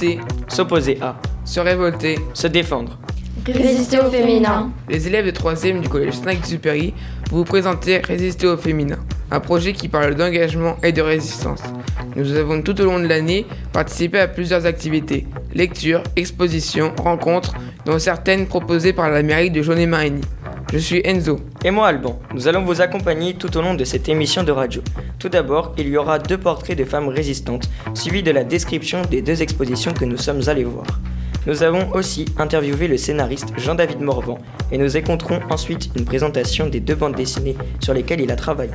[0.00, 0.20] Lutter.
[0.48, 1.16] S'opposer à.
[1.44, 2.18] Se révolter.
[2.34, 2.98] Se défendre.
[3.46, 4.70] Résister au féminin.
[4.88, 6.94] Les élèves de 3e du collège Saint-Exupéry
[7.30, 8.98] vous présenter Résister au féminin,
[9.30, 11.62] un projet qui parle d'engagement et de résistance.
[12.16, 17.54] Nous avons tout au long de l'année participé à plusieurs activités, lectures, expositions, rencontres,
[17.86, 20.22] dont certaines proposées par la mairie de Jaunet-Marigny.
[20.72, 21.40] Je suis Enzo.
[21.64, 22.18] Et moi Alban.
[22.34, 24.82] Nous allons vous accompagner tout au long de cette émission de radio.
[25.18, 29.20] Tout d'abord, il y aura deux portraits de femmes résistantes, suivis de la description des
[29.20, 30.86] deux expositions que nous sommes allés voir.
[31.46, 34.38] Nous avons aussi interviewé le scénariste Jean-David Morvan
[34.70, 38.70] et nous écouterons ensuite une présentation des deux bandes dessinées sur lesquelles il a travaillé.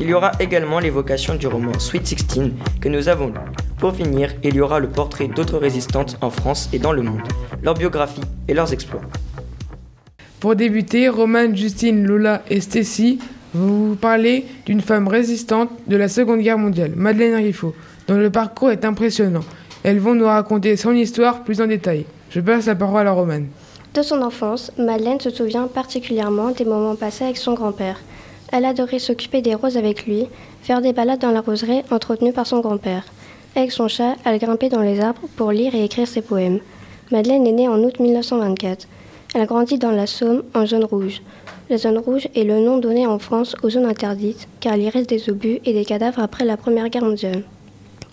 [0.00, 3.40] Il y aura également l'évocation du roman Sweet Sixteen que nous avons lu.
[3.78, 7.20] Pour finir, il y aura le portrait d'autres résistantes en France et dans le monde,
[7.62, 9.02] leur biographie et leurs exploits.
[10.40, 13.18] Pour débuter, Romane, Justine, Lola et Stacy
[13.54, 17.74] vous parler d'une femme résistante de la Seconde Guerre mondiale, Madeleine Riffaut,
[18.08, 19.44] dont le parcours est impressionnant.
[19.84, 22.04] Elles vont nous raconter son histoire plus en détail.
[22.30, 23.46] Je passe la parole à Romane.
[23.94, 28.00] De son enfance, Madeleine se souvient particulièrement des moments passés avec son grand-père.
[28.50, 30.26] Elle adorait s'occuper des roses avec lui,
[30.62, 33.04] faire des balades dans la roseraie entretenue par son grand-père.
[33.54, 36.58] Avec son chat, elle grimpait dans les arbres pour lire et écrire ses poèmes.
[37.12, 38.88] Madeleine est née en août 1924.
[39.36, 41.20] Elle grandit dans la Somme, en zone rouge.
[41.70, 44.90] La zone rouge est le nom donné en France aux zones interdites, car il y
[44.90, 47.42] reste des obus et des cadavres après la Première Guerre mondiale.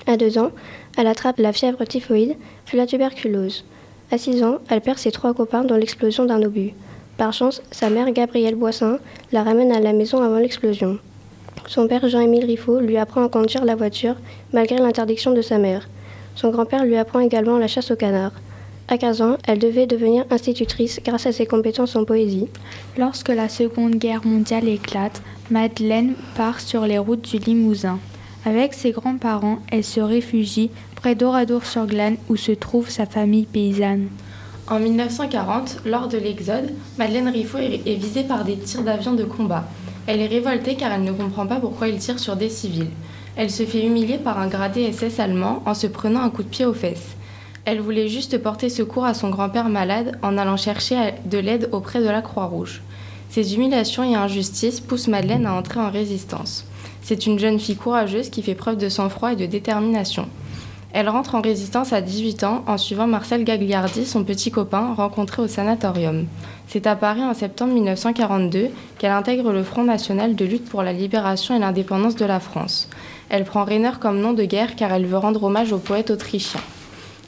[0.08, 0.52] À deux ans,
[0.98, 3.66] elle attrape la fièvre typhoïde, puis la tuberculose.
[4.10, 6.74] À 6 ans, elle perd ses trois copains dans l'explosion d'un obus.
[7.18, 9.00] Par chance, sa mère, Gabrielle Boissin,
[9.34, 10.98] la ramène à la maison avant l'explosion.
[11.68, 14.16] Son père, Jean-Émile Riffaut, lui apprend à conduire la voiture,
[14.54, 15.90] malgré l'interdiction de sa mère.
[16.36, 18.32] Son grand-père lui apprend également la chasse au canard.
[18.92, 22.50] À 15 ans, elle devait devenir institutrice grâce à ses compétences en poésie.
[22.98, 28.00] Lorsque la Seconde Guerre mondiale éclate, Madeleine part sur les routes du Limousin.
[28.44, 34.10] Avec ses grands-parents, elle se réfugie près d'Oradour-sur-Glane où se trouve sa famille paysanne.
[34.68, 39.70] En 1940, lors de l'Exode, Madeleine Riffaut est visée par des tirs d'avions de combat.
[40.06, 42.90] Elle est révoltée car elle ne comprend pas pourquoi ils tirent sur des civils.
[43.38, 46.50] Elle se fait humilier par un gradé SS allemand en se prenant un coup de
[46.50, 47.16] pied aux fesses.
[47.64, 52.00] Elle voulait juste porter secours à son grand-père malade en allant chercher de l'aide auprès
[52.00, 52.82] de la Croix-Rouge.
[53.30, 56.66] Ces humiliations et injustices poussent Madeleine à entrer en résistance.
[57.04, 60.28] C'est une jeune fille courageuse qui fait preuve de sang-froid et de détermination.
[60.94, 65.42] Elle rentre en résistance à 18 ans en suivant Marcel Gagliardi, son petit copain, rencontré
[65.42, 66.26] au sanatorium.
[66.68, 70.94] C'est à Paris en septembre 1942 qu'elle intègre le Front national de lutte pour la
[70.94, 72.90] libération et l'indépendance de la France.
[73.30, 76.60] Elle prend Rainer comme nom de guerre car elle veut rendre hommage au poète autrichien.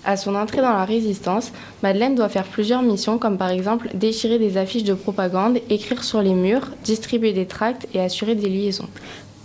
[0.06, 4.38] À son entrée dans la résistance, Madeleine doit faire plusieurs missions comme par exemple déchirer
[4.38, 8.90] des affiches de propagande, écrire sur les murs, distribuer des tracts et assurer des liaisons.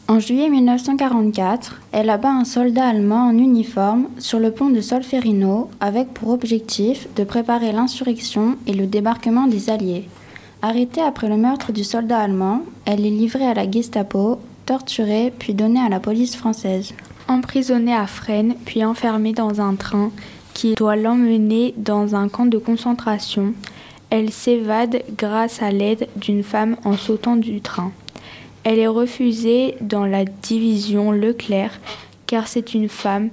[0.09, 5.69] En juillet 1944, elle abat un soldat allemand en uniforme sur le pont de Solferino
[5.81, 10.09] avec pour objectif de préparer l'insurrection et le débarquement des Alliés.
[10.63, 15.55] Arrêtée après le meurtre du soldat allemand, elle est livrée à la Gestapo, torturée puis
[15.55, 16.95] donnée à la police française.
[17.29, 20.11] Emprisonnée à Fresnes puis enfermée dans un train
[20.59, 23.55] qui doit l'emmener dans un camp de concentration,
[24.11, 27.93] elle s'évade grâce à l'aide d'une femme en sautant du train.
[28.65, 31.79] Elle est refusée dans la division Leclerc
[32.27, 33.29] car c'est une femme,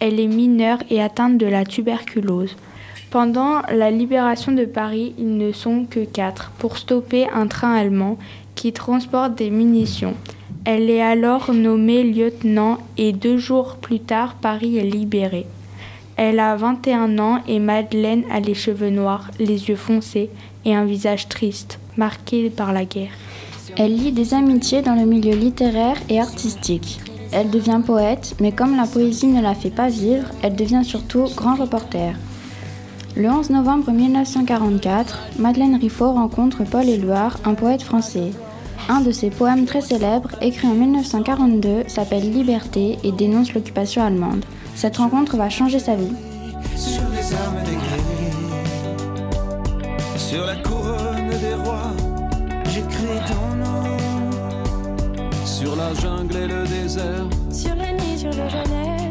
[0.00, 2.56] elle est mineure et atteinte de la tuberculose.
[3.10, 8.16] Pendant la libération de Paris, ils ne sont que quatre pour stopper un train allemand
[8.54, 10.14] qui transporte des munitions.
[10.64, 15.44] Elle est alors nommée lieutenant et deux jours plus tard, Paris est libéré.
[16.24, 20.30] Elle a 21 ans et Madeleine a les cheveux noirs, les yeux foncés
[20.64, 23.10] et un visage triste, marqué par la guerre.
[23.76, 27.00] Elle lie des amitiés dans le milieu littéraire et artistique.
[27.32, 31.24] Elle devient poète, mais comme la poésie ne la fait pas vivre, elle devient surtout
[31.34, 32.14] grand reporter.
[33.16, 38.30] Le 11 novembre 1944, Madeleine Riffaut rencontre Paul Éluard, un poète français.
[38.88, 44.44] Un de ses poèmes très célèbres, écrit en 1942, s'appelle Liberté et dénonce l'occupation allemande.
[44.74, 46.12] Cette rencontre va changer sa vie.
[46.76, 47.76] Sur les armes des
[50.32, 51.92] sur la couronne des rois,
[52.64, 53.98] j'écris ton nom.
[55.44, 59.01] Sur la jungle et le désert, sur la nuit, sur le jeûne,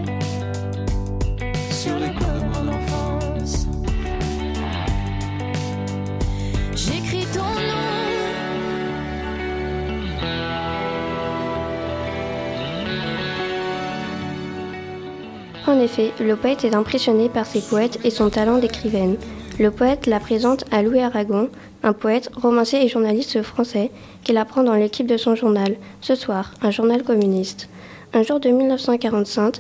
[15.68, 19.18] En effet, le poète est impressionné par ses poètes et son talent d'écrivaine.
[19.60, 21.50] Le poète la présente à Louis Aragon,
[21.84, 23.92] un poète, romancier et journaliste français,
[24.24, 27.69] qu'il apprend dans l'équipe de son journal, Ce soir, un journal communiste.
[28.13, 29.58] Un jour de 1945,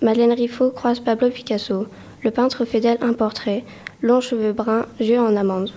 [0.00, 1.86] Madeleine Riffaut croise Pablo Picasso.
[2.22, 3.62] Le peintre fait d'elle un portrait,
[4.00, 5.70] longs cheveux bruns, yeux en amande.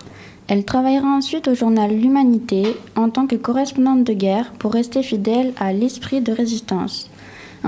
[0.48, 5.52] Elle travaillera ensuite au journal L'Humanité en tant que correspondante de guerre pour rester fidèle
[5.58, 7.10] à l'esprit de résistance.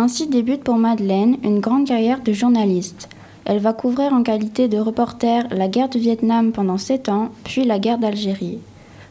[0.00, 3.08] Ainsi débute pour Madeleine une grande carrière de journaliste.
[3.44, 7.64] Elle va couvrir en qualité de reporter la guerre du Vietnam pendant sept ans, puis
[7.64, 8.60] la guerre d'Algérie.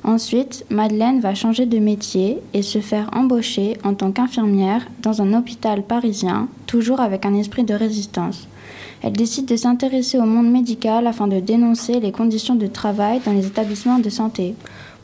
[0.06, 5.34] Ensuite, Madeleine va changer de métier et se faire embaucher en tant qu'infirmière dans un
[5.34, 8.48] hôpital parisien, toujours avec un esprit de résistance.
[9.04, 13.34] Elle décide de s'intéresser au monde médical afin de dénoncer les conditions de travail dans
[13.34, 14.56] les établissements de santé.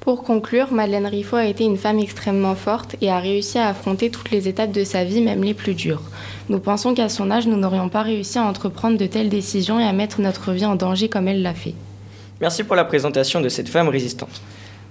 [0.03, 4.09] Pour conclure, Madeleine Riffaut a été une femme extrêmement forte et a réussi à affronter
[4.09, 6.01] toutes les étapes de sa vie, même les plus dures.
[6.49, 9.85] Nous pensons qu'à son âge, nous n'aurions pas réussi à entreprendre de telles décisions et
[9.85, 11.73] à mettre notre vie en danger comme elle l'a fait.
[12.41, 14.41] Merci pour la présentation de cette femme résistante.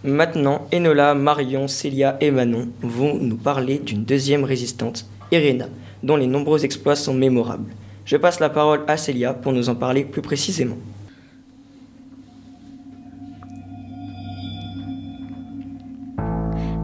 [0.02, 5.66] Maintenant, Enola, Marion, Célia et Manon vont nous parler d'une deuxième résistante, Irena,
[6.02, 7.70] dont les nombreux exploits sont mémorables.
[8.06, 10.78] Je passe la parole à Célia pour nous en parler plus précisément.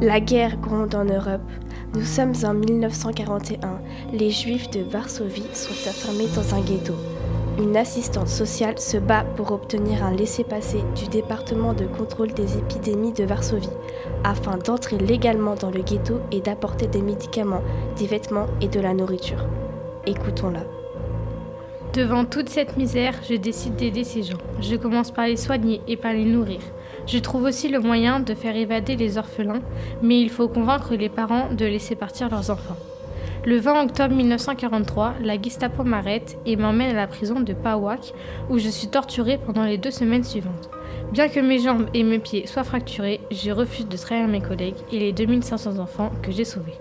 [0.00, 1.50] La guerre gronde en Europe.
[1.92, 3.80] Nous sommes en 1941.
[4.12, 6.94] Les Juifs de Varsovie sont enfermés dans un ghetto.
[7.58, 13.12] Une assistante sociale se bat pour obtenir un laissez-passer du département de contrôle des épidémies
[13.12, 13.68] de Varsovie
[14.22, 17.64] afin d'entrer légalement dans le ghetto et d'apporter des médicaments,
[17.96, 19.44] des vêtements et de la nourriture.
[20.06, 20.62] Écoutons-la.
[21.92, 24.38] Devant toute cette misère, je décide d'aider ces gens.
[24.60, 26.60] Je commence par les soigner et par les nourrir.
[27.08, 29.62] Je trouve aussi le moyen de faire évader les orphelins,
[30.02, 32.76] mais il faut convaincre les parents de laisser partir leurs enfants.
[33.46, 38.12] Le 20 octobre 1943, la Gestapo m'arrête et m'emmène à la prison de Pawak,
[38.50, 40.68] où je suis torturée pendant les deux semaines suivantes.
[41.10, 44.76] Bien que mes jambes et mes pieds soient fracturés, je refuse de trahir mes collègues
[44.92, 46.78] et les 2500 enfants que j'ai sauvés.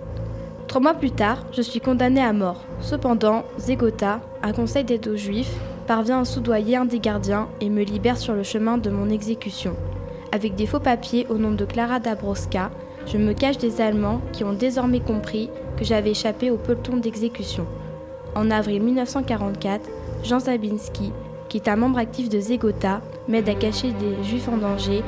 [0.68, 2.66] Trois mois plus tard, je suis condamnée à mort.
[2.82, 5.56] Cependant, Zegota, un conseil d'aide aux juifs,
[5.88, 9.78] parvient à soudoyer un des gardiens et me libère sur le chemin de mon exécution.
[10.32, 12.72] Avec des faux papiers au nom de Clara Dabrowska,
[13.06, 17.66] je me cache des Allemands qui ont désormais compris que j'avais échappé au peloton d'exécution.
[18.36, 19.90] En avril 1944,
[20.24, 21.12] Jean Zabinski,
[21.48, 25.02] qui est un membre actif de Zegota, m'aide à cacher des juifs en danger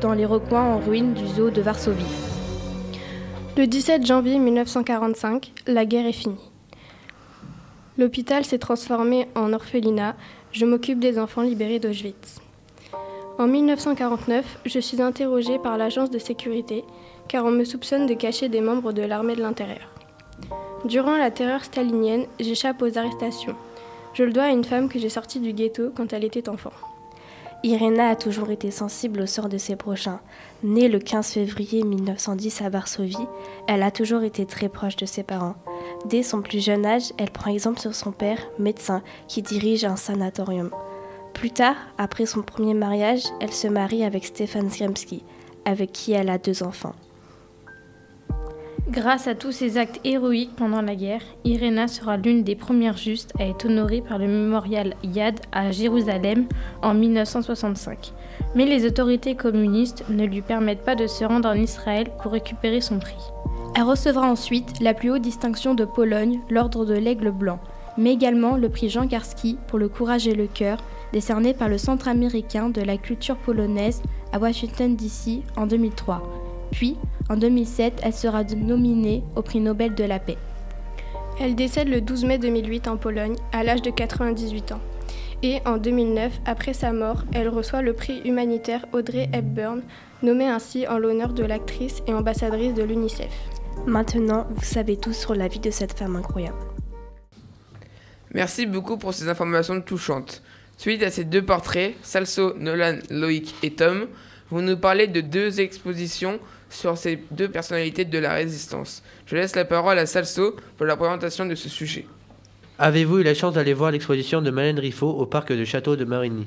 [0.00, 2.04] dans les recoins en ruine du zoo de Varsovie.
[3.56, 6.50] Le 17 janvier 1945, la guerre est finie.
[7.96, 10.16] L'hôpital s'est transformé en orphelinat.
[10.52, 12.43] Je m'occupe des enfants libérés d'Auschwitz.
[13.36, 16.84] En 1949, je suis interrogée par l'agence de sécurité
[17.26, 19.92] car on me soupçonne de cacher des membres de l'armée de l'intérieur.
[20.84, 23.56] Durant la terreur stalinienne, j'échappe aux arrestations.
[24.12, 26.70] Je le dois à une femme que j'ai sortie du ghetto quand elle était enfant.
[27.64, 30.20] Irena a toujours été sensible au sort de ses prochains.
[30.62, 33.16] Née le 15 février 1910 à Varsovie,
[33.66, 35.56] elle a toujours été très proche de ses parents.
[36.04, 39.96] Dès son plus jeune âge, elle prend exemple sur son père, médecin, qui dirige un
[39.96, 40.70] sanatorium.
[41.34, 45.22] Plus tard, après son premier mariage, elle se marie avec Stefan Sremski,
[45.64, 46.94] avec qui elle a deux enfants.
[48.88, 53.32] Grâce à tous ces actes héroïques pendant la guerre, Irena sera l'une des premières justes
[53.38, 56.46] à être honorée par le mémorial Yad à Jérusalem
[56.82, 58.12] en 1965.
[58.54, 62.80] Mais les autorités communistes ne lui permettent pas de se rendre en Israël pour récupérer
[62.80, 63.16] son prix.
[63.74, 67.58] Elle recevra ensuite la plus haute distinction de Pologne, l'ordre de l'Aigle Blanc,
[67.96, 70.78] mais également le prix Jean Karski pour le courage et le cœur,
[71.14, 74.02] décerné par le Centre américain de la culture polonaise
[74.32, 75.42] à Washington, D.C.
[75.56, 76.20] en 2003.
[76.72, 76.96] Puis,
[77.30, 80.36] en 2007, elle sera nominée au prix Nobel de la paix.
[81.40, 84.80] Elle décède le 12 mai 2008 en Pologne, à l'âge de 98 ans.
[85.44, 89.82] Et en 2009, après sa mort, elle reçoit le prix humanitaire Audrey Hepburn,
[90.24, 93.32] nommée ainsi en l'honneur de l'actrice et ambassadrice de l'UNICEF.
[93.86, 96.58] Maintenant, vous savez tout sur la vie de cette femme incroyable.
[98.32, 100.42] Merci beaucoup pour ces informations touchantes.
[100.76, 104.06] Suite à ces deux portraits, Salso, Nolan, Loïc et Tom
[104.50, 106.38] vont nous parler de deux expositions
[106.68, 109.02] sur ces deux personnalités de la résistance.
[109.26, 112.06] Je laisse la parole à Salso pour la présentation de ce sujet.
[112.78, 116.04] Avez-vous eu la chance d'aller voir l'exposition de Malène Riffaut au parc de Château de
[116.04, 116.46] Marigny?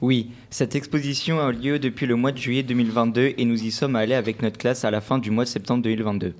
[0.00, 3.96] Oui, cette exposition a lieu depuis le mois de juillet 2022 et nous y sommes
[3.96, 6.34] allés avec notre classe à la fin du mois de septembre 2022.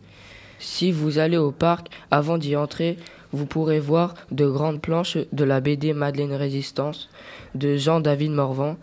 [0.58, 2.96] Si vous allez au parc, avant d'y entrer,
[3.32, 7.08] vous pourrez voir de grandes planches de la BD Madeleine Résistance
[7.54, 8.76] de Jean-David Morvan.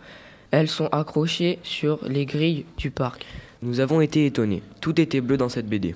[0.50, 3.26] Elles sont accrochées sur les grilles du parc.
[3.62, 4.62] Nous avons été étonnés.
[4.80, 5.94] Tout était bleu dans cette BD.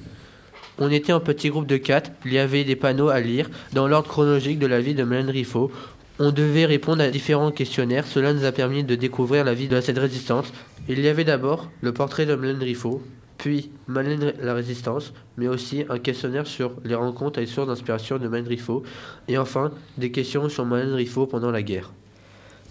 [0.78, 2.10] On était en petit groupe de quatre.
[2.24, 5.30] Il y avait des panneaux à lire dans l'ordre chronologique de la vie de Malène
[5.30, 5.70] Riffaut.
[6.18, 8.06] On devait répondre à différents questionnaires.
[8.06, 10.52] Cela nous a permis de découvrir la vie de cette résistance.
[10.88, 13.02] Il y avait d'abord le portrait de Malène Riffaut,
[13.42, 18.28] puis Malène la résistance, mais aussi un questionnaire sur les rencontres et sources d'inspiration de
[18.28, 18.84] Malène Riffaut,
[19.26, 21.92] et enfin des questions sur Malène Riffaut pendant la guerre.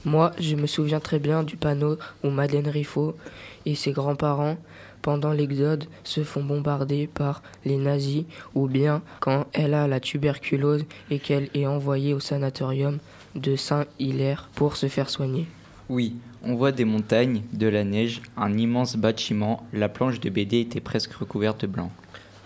[0.06, 3.18] Moi, je me souviens très bien du panneau où Madeleine Riffaut
[3.66, 4.56] et ses grands-parents,
[5.02, 8.24] pendant l'exode, se font bombarder par les nazis,
[8.56, 13.00] ou bien quand elle a la tuberculose et qu'elle est envoyée au sanatorium
[13.36, 15.48] de Saint-Hilaire pour se faire soigner.
[15.92, 20.62] Oui, on voit des montagnes, de la neige, un immense bâtiment, la planche de BD
[20.62, 21.92] était presque recouverte de blanc.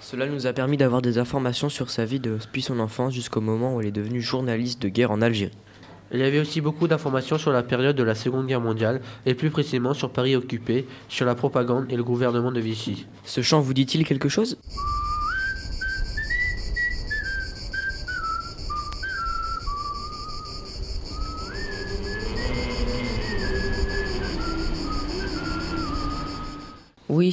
[0.01, 3.75] Cela nous a permis d'avoir des informations sur sa vie depuis son enfance jusqu'au moment
[3.75, 5.53] où elle est devenue journaliste de guerre en Algérie.
[6.11, 9.35] Il y avait aussi beaucoup d'informations sur la période de la Seconde Guerre mondiale, et
[9.35, 13.05] plus précisément sur Paris occupé, sur la propagande et le gouvernement de Vichy.
[13.25, 14.57] Ce chant vous dit-il quelque chose?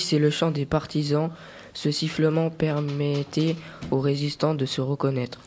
[0.02, 1.30] C'est le chant des partisans.
[1.74, 3.56] Ce sifflement permettait
[3.90, 5.40] aux résistants de se reconnaître.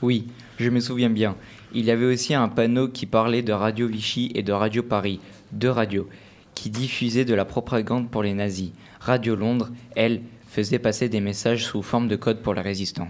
[0.00, 0.28] Oui,
[0.58, 1.34] je me souviens bien.
[1.74, 5.20] Il y avait aussi un panneau qui parlait de Radio Vichy et de Radio Paris,
[5.50, 6.08] deux radios,
[6.54, 8.70] qui diffusaient de la propagande pour les nazis.
[9.00, 13.08] Radio Londres, elle, faisait passer des messages sous forme de code pour les résistants.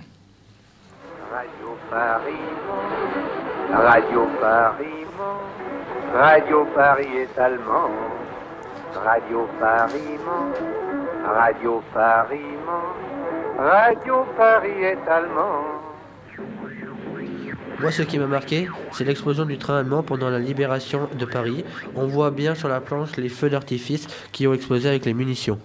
[1.30, 2.32] Radio Paris,
[3.72, 4.86] Radio Paris,
[6.14, 7.90] Radio Paris est allemand.
[8.94, 10.18] Radio Paris,
[11.24, 12.40] Radio Paris,
[13.58, 15.64] Radio Paris est allemand.
[17.80, 21.64] Moi, ce qui m'a marqué, c'est l'explosion du train allemand pendant la libération de Paris.
[21.96, 25.58] On voit bien sur la planche les feux d'artifice qui ont explosé avec les munitions.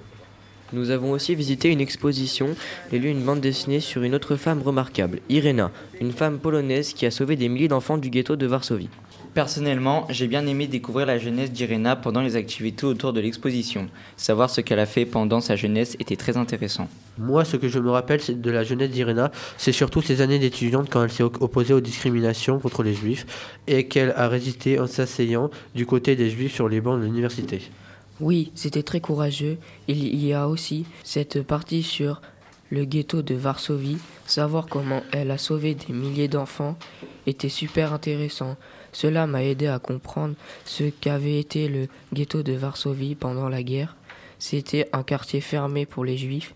[0.74, 2.56] Nous avons aussi visité une exposition
[2.92, 7.06] et lu une bande dessinée sur une autre femme remarquable, Irena, une femme polonaise qui
[7.06, 8.90] a sauvé des milliers d'enfants du ghetto de Varsovie.
[9.38, 13.88] Personnellement, j'ai bien aimé découvrir la jeunesse d'Irena pendant les activités autour de l'exposition.
[14.16, 16.90] Savoir ce qu'elle a fait pendant sa jeunesse était très intéressant.
[17.20, 20.40] Moi, ce que je me rappelle c'est de la jeunesse d'Irena, c'est surtout ses années
[20.40, 23.28] d'étudiante quand elle s'est opposée aux discriminations contre les juifs
[23.68, 27.62] et qu'elle a résisté en s'asseyant du côté des juifs sur les bancs de l'université.
[28.20, 29.60] Oui, c'était très courageux.
[29.88, 32.24] Il y a aussi cette partie sur
[32.72, 34.00] le ghetto de Varsovie.
[34.26, 36.76] Savoir comment elle a sauvé des milliers d'enfants
[37.28, 38.58] était super intéressant.
[39.00, 40.34] Cela m'a aidé à comprendre
[40.66, 43.96] ce qu'avait été le ghetto de Varsovie pendant la guerre.
[44.40, 46.56] C'était un quartier fermé pour les juifs.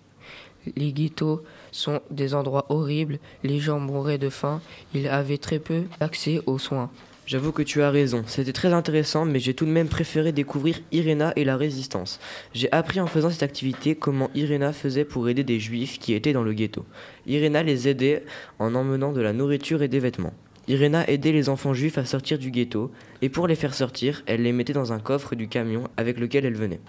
[0.75, 4.60] Les ghettos sont des endroits horribles, les gens mouraient de faim,
[4.95, 6.89] ils avaient très peu d'accès aux soins.
[7.27, 10.79] J'avoue que tu as raison, c'était très intéressant, mais j'ai tout de même préféré découvrir
[10.91, 12.19] Irena et la résistance.
[12.55, 16.33] J'ai appris en faisant cette activité comment Irena faisait pour aider des juifs qui étaient
[16.33, 16.88] dans le ghetto.
[17.27, 18.25] Irena les aidait
[18.57, 20.33] en emmenant de la nourriture et des vêtements.
[20.72, 24.44] Irena aidait les enfants juifs à sortir du ghetto, et pour les faire sortir, elle
[24.44, 26.80] les mettait dans un coffre du camion avec lequel elle venait.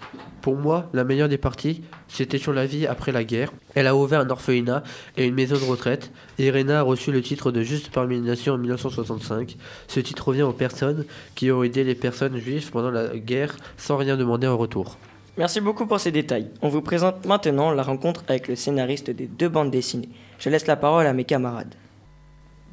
[0.41, 3.51] Pour moi, la meilleure des parties, c'était sur la vie après la guerre.
[3.75, 4.83] Elle a ouvert un orphelinat
[5.17, 6.13] et une maison de retraite.
[6.39, 9.57] Irena a reçu le titre de juste parmi les nations en 1965.
[9.89, 11.03] Ce titre revient aux personnes
[11.35, 14.97] qui ont aidé les personnes juives pendant la guerre sans rien demander en retour.
[15.37, 16.47] Merci beaucoup pour ces détails.
[16.61, 20.07] On vous présente maintenant la rencontre avec le scénariste des deux bandes dessinées.
[20.39, 21.75] Je laisse la parole à mes camarades.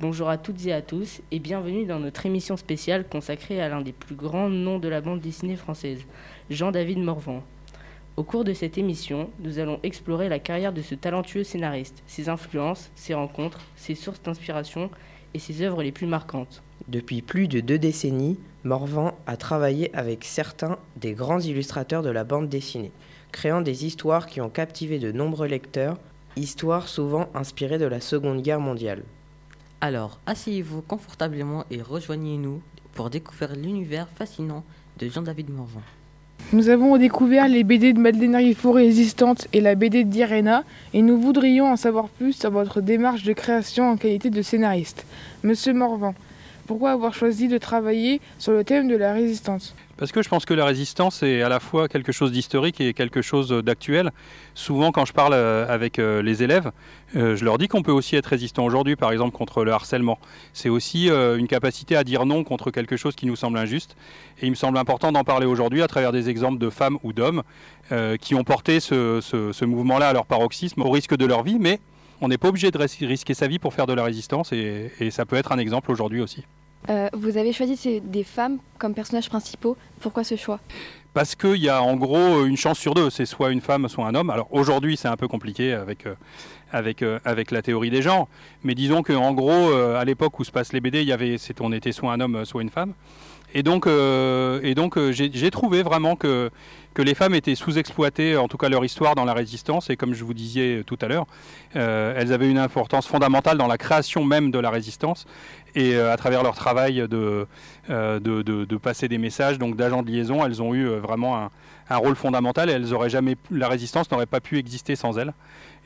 [0.01, 3.83] Bonjour à toutes et à tous et bienvenue dans notre émission spéciale consacrée à l'un
[3.83, 6.01] des plus grands noms de la bande dessinée française,
[6.49, 7.43] Jean-David Morvan.
[8.17, 12.31] Au cours de cette émission, nous allons explorer la carrière de ce talentueux scénariste, ses
[12.31, 14.89] influences, ses rencontres, ses sources d'inspiration
[15.35, 16.63] et ses œuvres les plus marquantes.
[16.89, 22.25] Depuis plus de deux décennies, Morvan a travaillé avec certains des grands illustrateurs de la
[22.25, 22.93] bande dessinée,
[23.33, 25.99] créant des histoires qui ont captivé de nombreux lecteurs,
[26.37, 29.03] histoires souvent inspirées de la Seconde Guerre mondiale.
[29.83, 32.61] Alors, asseyez-vous confortablement et rejoignez-nous
[32.93, 34.63] pour découvrir l'univers fascinant
[34.99, 35.81] de Jean-David Morvan.
[36.53, 41.19] Nous avons découvert les BD de Madeleine Riffaut Résistante et la BD d'Irena et nous
[41.19, 45.07] voudrions en savoir plus sur votre démarche de création en qualité de scénariste.
[45.45, 46.15] Monsieur Morvan,
[46.71, 50.47] pourquoi avoir choisi de travailler sur le thème de la résistance parce que je pense
[50.47, 54.13] que la résistance est à la fois quelque chose d'historique et quelque chose d'actuel.
[54.55, 56.71] Souvent, quand je parle euh, avec euh, les élèves,
[57.17, 60.19] euh, je leur dis qu'on peut aussi être résistant aujourd'hui, par exemple contre le harcèlement.
[60.55, 63.95] C'est aussi une capacité à dire non contre quelque chose qui nous semble injuste.
[64.41, 67.13] Et il me semble important d'en parler aujourd'hui à travers des exemples de femmes ou
[67.13, 67.43] d'hommes
[68.21, 71.79] qui ont porté ce, mouvement-là à leur paroxysme au risque de leur vie, mais
[72.23, 75.27] on n'est pas obligé de risquer sa vie pour faire de la résistance et ça
[75.27, 76.47] peut être un exemple aujourd'hui aussi.
[76.89, 79.77] Euh, vous avez choisi des femmes comme personnages principaux.
[80.01, 80.61] Pourquoi ce choix?
[81.13, 83.11] Parce qu'il y a en gros une chance sur deux.
[83.11, 84.31] C'est soit une femme, soit un homme.
[84.31, 86.15] Alors aujourd'hui, c'est un peu compliqué avec, euh,
[86.75, 88.29] euh, la théorie des genres.
[88.63, 91.93] Mais disons qu'en gros, à l'époque où se passent les BD, y avait, on était
[91.93, 92.95] soit un homme, soit une femme.
[93.55, 96.51] Et donc, euh, euh, j'ai trouvé vraiment que,
[96.99, 99.89] les femmes étaient sous-exploitées, en tout cas leur histoire dans la résistance.
[99.89, 101.27] Et comme je vous disais tout à l'heure,
[101.75, 105.27] euh, elles avaient une importance fondamentale dans la création même de la résistance.
[105.75, 107.47] Et à travers leur travail de,
[108.83, 111.49] passer des messages, donc d'agents de liaison, elles ont eu vraiment
[111.89, 112.69] un, rôle fondamental.
[112.69, 115.33] Et elles auraient jamais, la résistance n'aurait pas pu exister sans elles.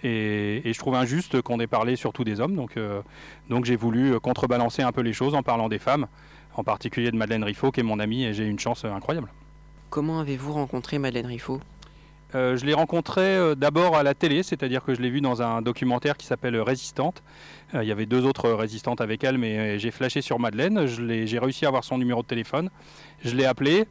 [0.02, 2.56] Et, je trouve injuste qu'on ait parlé surtout des hommes.
[2.56, 6.08] Donc, j'ai voulu contrebalancer un peu les choses en parlant des femmes,
[6.54, 8.92] en particulier de Madeleine Riffaut, qui est mon amie, et j'ai eu une chance euh,
[8.92, 9.28] incroyable.
[9.90, 11.60] Comment avez-vous rencontré Madeleine Riffaut?
[12.34, 15.42] Euh, je l'ai rencontrée euh, d'abord à la télé, c'est-à-dire que je l'ai vue dans
[15.42, 17.22] un documentaire qui s'appelle Résistante.
[17.74, 20.86] Euh, il y avait deux autres résistantes avec elle, mais j'ai flashé sur Madeleine.
[20.86, 22.70] J'ai réussi à avoir son numéro de téléphone.
[23.24, 23.84] Je l'ai appelée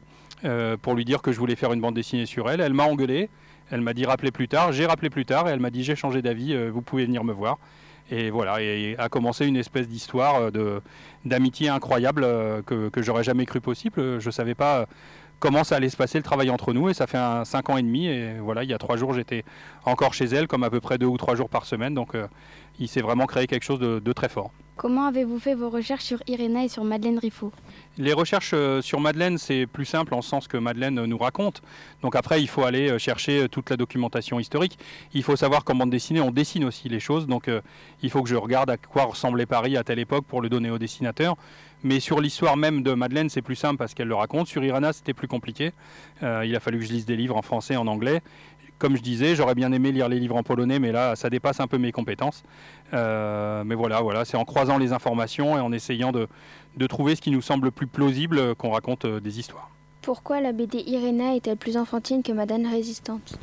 [0.82, 2.60] pour lui dire que je voulais faire une bande dessinée sur elle.
[2.60, 3.30] Elle m'a engueulé.
[3.70, 4.72] Elle m'a dit rappelez plus tard.
[4.72, 6.54] J'ai rappelé plus tard et elle m'a dit j'ai changé d'avis.
[6.68, 7.58] vous pouvez venir me voir.
[8.10, 10.80] Et voilà, et a commencé une espèce d'histoire euh,
[11.24, 14.20] d'amitié incroyable euh, que, que j'aurais jamais cru possible.
[14.20, 14.86] Je savais pas euh,
[15.40, 17.78] comment ça allait se passer le travail entre nous et ça fait un, cinq ans
[17.78, 19.44] et demi et voilà il y a trois jours j'étais
[19.84, 22.12] encore chez elle comme à peu près deux ou trois jours par semaine donc
[22.78, 24.52] il s'est vraiment créé quelque chose de très fort.
[24.76, 27.52] Comment avez-vous fait vos recherches sur Irena et sur Madeleine Riffaut?
[27.96, 31.16] Les recherches euh, sur Madeleine, c'est plus simple en ce sens que Madeleine euh, nous
[31.16, 31.62] raconte.
[32.02, 34.76] Donc après, il faut aller euh, chercher toute la documentation historique.
[35.12, 37.28] Il faut savoir bande dessinée, on dessine aussi les choses.
[37.28, 37.48] Donc
[38.02, 40.70] il faut que je regarde à quoi ressemblait Paris à telle époque pour le donner
[40.70, 41.36] au dessinateur.
[41.84, 44.48] Mais sur l'histoire même de Madeleine, c'est plus simple parce qu'elle le raconte.
[44.48, 45.72] Sur Irana, c'était plus compliqué.
[46.22, 48.22] Il a fallu que je lise des livres en français, en anglais.
[48.78, 51.60] Comme je disais, j'aurais bien aimé lire les livres en polonais, mais là, ça dépasse
[51.60, 52.42] un peu mes compétences.
[52.92, 56.28] Euh, mais voilà, voilà, c'est en croisant les informations et en essayant de,
[56.76, 59.70] de trouver ce qui nous semble le plus plausible qu'on raconte euh, des histoires.
[60.02, 63.38] Pourquoi la BD Irena est-elle plus enfantine que Madame Résistante?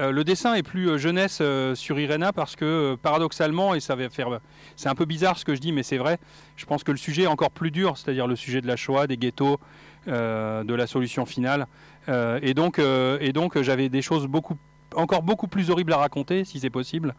[0.00, 3.96] Euh, le dessin est plus euh, jeunesse euh, sur Irena parce que paradoxalement, et ça
[3.96, 4.40] va faire,
[4.76, 6.18] c'est un peu bizarre ce que je dis, mais c'est vrai.
[6.56, 9.06] Je pense que le sujet est encore plus dur, c'est-à-dire le sujet de la Shoah,
[9.06, 9.58] des ghettos,
[10.06, 11.66] de la solution finale.
[12.08, 14.56] Et donc, et donc, j'avais des choses beaucoup,
[14.94, 17.14] encore beaucoup plus horribles à raconter, si c'est possible,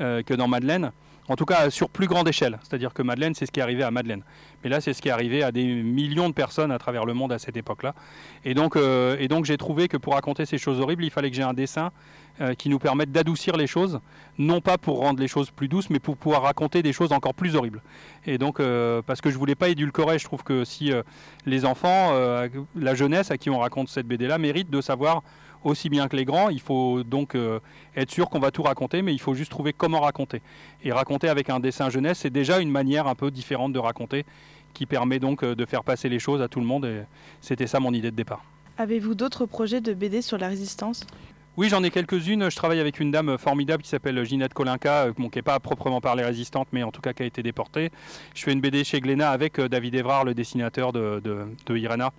[0.00, 0.92] euh, que dans Madeleine.
[1.28, 2.58] En tout cas, sur plus grande échelle.
[2.62, 4.24] C'est-à-dire que Madeleine, c'est ce qui est arrivé à Madeleine.
[4.62, 7.14] Mais là, c'est ce qui est arrivé à des millions de personnes à travers le
[7.14, 7.94] monde à cette époque-là.
[8.44, 11.44] Et donc, euh, j'ai trouvé que pour raconter ces choses horribles, il fallait que j'ai
[11.44, 11.92] un dessin
[12.40, 14.00] euh, qui nous permette d'adoucir les choses,
[14.36, 17.34] non pas pour rendre les choses plus douces, mais pour pouvoir raconter des choses encore
[17.34, 17.82] plus horribles.
[18.26, 18.60] Et donc,
[19.06, 20.90] parce que je voulais pas édulcorer, je trouve que si
[21.46, 22.12] les enfants,
[22.74, 25.22] la jeunesse à qui on raconte cette BD-là, méritent de savoir
[25.64, 26.48] aussi bien que les grands.
[26.48, 27.60] Il faut donc euh,
[27.96, 30.42] être sûr qu'on va tout raconter, mais il faut juste trouver comment raconter.
[30.82, 34.24] Et raconter avec un dessin jeunesse, c'est déjà une manière un peu différente de raconter
[34.74, 36.84] qui permet donc euh, de faire passer les choses à tout le monde.
[36.84, 37.02] Et
[37.40, 38.44] c'était ça mon idée de départ.
[38.78, 41.06] Avez-vous d'autres projets de BD sur la résistance?
[41.58, 42.50] Oui, j'en ai quelques-unes.
[42.50, 45.60] Je travaille avec une dame formidable qui s'appelle Ginette Kolinka, euh, bon, qui n'est pas
[45.60, 47.90] proprement parler résistante, mais en tout cas qui a été déportée.
[48.34, 52.12] Je fais une BD chez Glénat avec David Evrard, le dessinateur de, de, de Irena,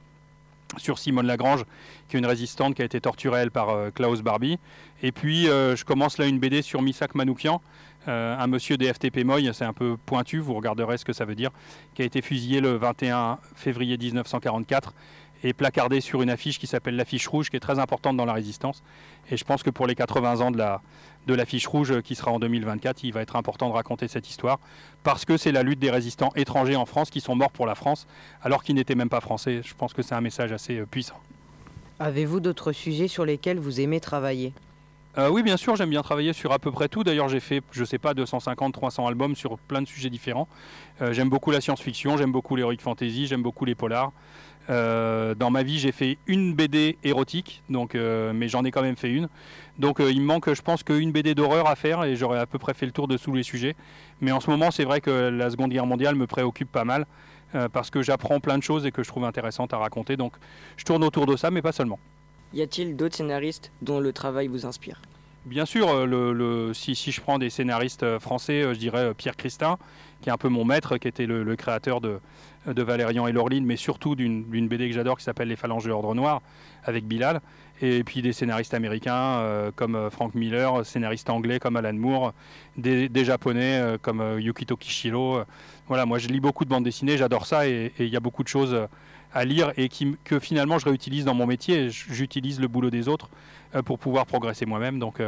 [0.77, 1.63] sur Simone Lagrange,
[2.07, 4.59] qui est une résistante qui a été torturée, elle, par euh, Klaus Barbie.
[5.01, 7.61] Et puis, euh, je commence là une BD sur Misak Manoukian,
[8.07, 11.25] euh, un monsieur des FTP Moy, c'est un peu pointu, vous regarderez ce que ça
[11.25, 11.51] veut dire,
[11.93, 14.93] qui a été fusillé le 21 février 1944
[15.43, 18.33] et placardé sur une affiche qui s'appelle l'affiche rouge, qui est très importante dans la
[18.33, 18.83] résistance.
[19.29, 20.81] Et je pense que pour les 80 ans de la
[21.25, 24.29] de l'affiche rouge euh, qui sera en 2024, il va être important de raconter cette
[24.29, 24.59] histoire
[25.03, 27.75] parce que c'est la lutte des résistants étrangers en France qui sont morts pour la
[27.75, 28.07] France
[28.41, 29.61] alors qu'ils n'étaient même pas français.
[29.63, 31.15] Je pense que c'est un message assez euh, puissant.
[31.99, 34.51] Avez-vous d'autres sujets sur lesquels vous aimez travailler?
[35.17, 37.03] Euh, oui, bien sûr, j'aime bien travailler sur à peu près tout.
[37.03, 40.47] D'ailleurs, j'ai fait, je sais pas, 250, 300 albums sur plein de sujets différents.
[41.01, 44.11] Euh, j'aime beaucoup la science-fiction, j'aime beaucoup l'heroic fantasy, j'aime beaucoup les polars.
[44.69, 48.81] Euh, dans ma vie, j'ai fait une BD érotique, donc, euh, mais j'en ai quand
[48.81, 49.27] même fait une.
[49.77, 52.45] Donc, euh, il me manque, je pense, qu'une BD d'horreur à faire et j'aurais à
[52.45, 53.75] peu près fait le tour de tous les sujets.
[54.21, 57.05] Mais en ce moment, c'est vrai que la Seconde Guerre mondiale me préoccupe pas mal
[57.55, 60.15] euh, parce que j'apprends plein de choses et que je trouve intéressantes à raconter.
[60.15, 60.33] Donc,
[60.77, 61.99] je tourne autour de ça, mais pas seulement.
[62.53, 65.01] Y a-t-il d'autres scénaristes dont le travail vous inspire?
[65.45, 69.77] Bien sûr, le, le- si, si je prends des scénaristes français, je dirais Pierre Christin,
[70.21, 72.21] qui est un peu mon maître, qui était le, le créateur de,
[72.67, 75.89] de Valérian et Laureline, mais surtout d'une BD que j'adore qui s'appelle Les Phalanges de
[75.89, 76.41] l'Ordre Noir,
[76.83, 77.41] avec Bilal.
[77.81, 82.33] Et puis des scénaristes américains euh, comme euh, Frank Miller, scénaristes anglais comme Alan Moore,
[82.77, 85.39] des, japonais euh, comme Yukito Kishiro.
[85.87, 88.43] Voilà, moi je lis beaucoup de bandes dessinées, j'adore ça, et il y a beaucoup
[88.43, 88.87] de choses
[89.33, 89.89] à lire et
[90.23, 91.89] que finalement je réutilise dans mon métier.
[91.89, 93.29] J'utilise le boulot des autres
[93.83, 94.99] pour pouvoir progresser moi-même.
[94.99, 95.21] Donc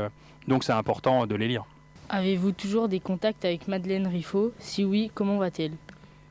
[0.48, 1.66] donc c'est important de les lire.
[2.10, 4.54] Avez-vous toujours des contacts avec Madeleine Riffaut?
[4.60, 5.74] Si oui, comment va-t-elle?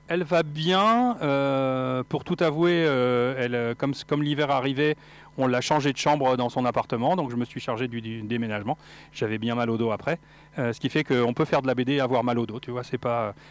[0.09, 1.17] Elle va bien.
[1.23, 4.97] euh, pour tout avouer, euh, euh, comme, l'hiver arrivait,
[5.39, 8.77] On l'a changé de chambre dans son appartement, donc je me suis chargé du, déménagement.
[9.13, 10.21] J'avais bien mal au dos après,
[10.57, 12.61] ce qui fait qu'on peut faire de la BD et avoir mal au dos.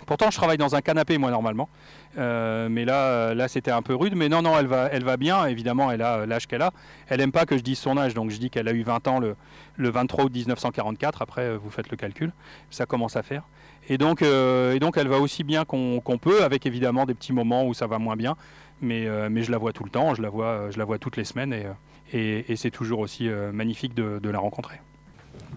[0.06, 1.68] Pourtant, je travaille dans un canapé moi normalement,
[2.16, 4.16] mais là, là, c'était un peu rude.
[4.16, 5.46] Mais non, non, elle va, bien.
[5.46, 6.72] Évidemment, elle a l'âge qu'elle a.
[7.10, 9.08] Elle aime pas que je dise son âge, donc je dis qu'elle a eu 20
[9.10, 9.36] ans le,
[9.76, 11.22] le 23 août 1944.
[11.22, 12.32] Après, vous faites le calcul,
[12.70, 13.44] ça commence à faire.
[13.90, 17.34] Et donc, euh, et donc elle va aussi bien qu'on peut, avec évidemment des petits
[17.34, 18.36] moments où ça va moins bien.
[18.82, 20.98] Mais, euh, mais je la vois tout le temps, je la vois, je la vois
[20.98, 21.66] toutes les semaines et,
[22.14, 24.76] euh, et, c'est toujours aussi magnifique de, de la rencontrer.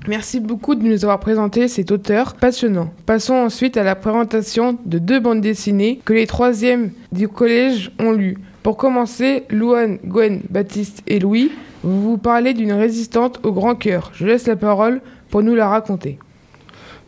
[0.07, 2.93] Merci beaucoup de nous avoir présenté cet auteur passionnant.
[3.05, 8.13] Passons ensuite à la présentation de deux bandes dessinées que les troisièmes du collège ont
[8.13, 8.39] lues.
[8.63, 11.51] Pour commencer, Louane, Gwen, Baptiste et Louis,
[11.83, 14.13] vous vous parlez d'une résistante au grand cœur.
[14.15, 16.19] Je laisse la parole pour nous la raconter.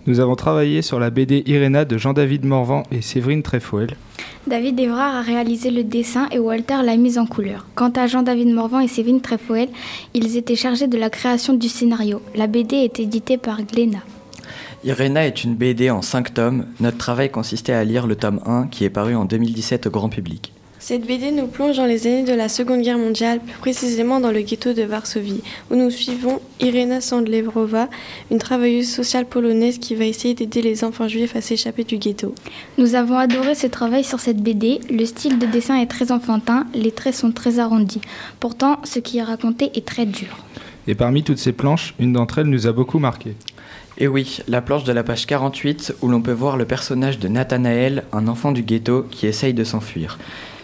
[0.09, 3.94] Nous avons travaillé sur la BD Irena de Jean-David Morvan et Séverine Tréfoel.
[4.47, 7.66] David Evrard a réalisé le dessin et Walter l'a mise en couleur.
[7.75, 9.68] Quant à Jean-David Morvan et Séverine Tréfoel,
[10.14, 12.23] ils étaient chargés de la création du scénario.
[12.35, 14.03] La BD est éditée par Glénat.
[14.83, 16.64] Irena est une BD en 5 tomes.
[16.81, 20.09] Notre travail consistait à lire le tome 1 qui est paru en 2017 au grand
[20.09, 20.55] public.
[20.81, 24.31] Cette BD nous plonge dans les années de la Seconde Guerre mondiale, plus précisément dans
[24.31, 27.88] le ghetto de Varsovie, où nous suivons Irena Sandlevrova,
[28.31, 32.33] une travailleuse sociale polonaise qui va essayer d'aider les enfants juifs à s'échapper du ghetto.
[32.79, 34.81] Nous avons adoré ce travail sur cette BD.
[34.88, 38.01] Le style de dessin est très enfantin, les traits sont très arrondis.
[38.38, 40.38] Pourtant, ce qui est raconté est très dur.
[40.87, 43.35] Et parmi toutes ces planches, une d'entre elles nous a beaucoup marqué.
[43.99, 47.27] Et oui, la planche de la page 48 où l'on peut voir le personnage de
[47.27, 50.19] Nathanaël, un enfant du ghetto qui essaye de s'enfuir.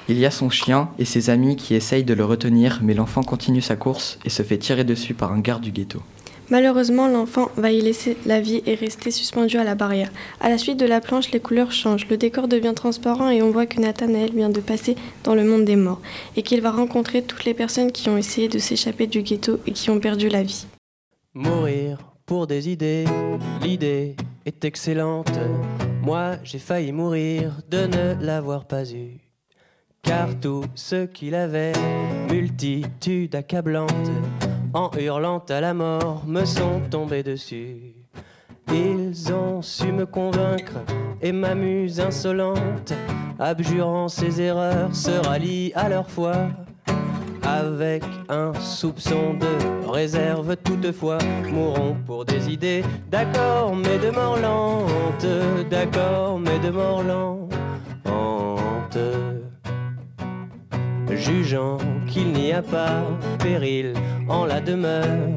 [0.08, 3.22] Il y a son chien et ses amis qui essayent de le retenir, mais l'enfant
[3.22, 6.02] continue sa course et se fait tirer dessus par un garde du ghetto.
[6.50, 10.10] Malheureusement, l'enfant va y laisser la vie et rester suspendu à la barrière.
[10.40, 13.50] À la suite de la planche, les couleurs changent, le décor devient transparent et on
[13.50, 16.02] voit que Nathanaël vient de passer dans le monde des morts
[16.36, 19.72] et qu'il va rencontrer toutes les personnes qui ont essayé de s'échapper du ghetto et
[19.72, 20.66] qui ont perdu la vie.
[21.32, 23.06] Mourir pour des idées,
[23.62, 25.32] l'idée est excellente.
[26.02, 29.23] Moi, j'ai failli mourir de ne l'avoir pas eu.
[30.04, 31.72] Car tout ce qu'il avait,
[32.30, 34.10] multitude accablante,
[34.72, 37.94] en hurlant à la mort, me sont tombés dessus.
[38.72, 40.74] Ils ont su me convaincre
[41.20, 42.92] et m'amusent insolente,
[43.38, 46.34] abjurant ses erreurs, se rallient à leur foi.
[47.42, 51.18] Avec un soupçon de réserve toutefois,
[51.50, 55.26] mourront pour des idées, d'accord, mais de mort lente,
[55.70, 57.54] d'accord, mais de mort lente.
[61.16, 63.02] Jugeant qu'il n'y a pas
[63.38, 63.94] péril
[64.28, 65.28] en la demeure,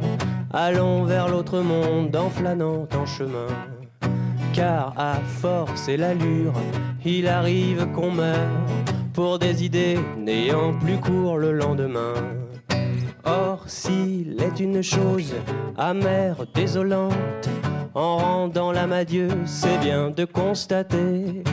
[0.52, 3.48] allons vers l'autre monde en flânant en chemin.
[4.54, 6.54] Car à force et l'allure,
[7.06, 12.13] il arrive qu'on meurt pour des idées n'ayant plus cours le lendemain.
[13.24, 15.36] Or, s'il est une chose
[15.78, 17.50] amère, désolante,
[17.94, 21.44] en rendant l'âme à Dieu, c'est bien de constater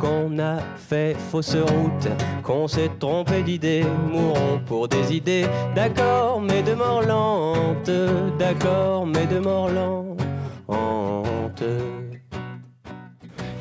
[0.00, 2.08] qu'on a fait fausse route,
[2.42, 7.90] qu'on s'est trompé d'idée, mourons pour des idées, d'accord, mais de mort lente,
[8.38, 10.20] d'accord, mais de mort lente.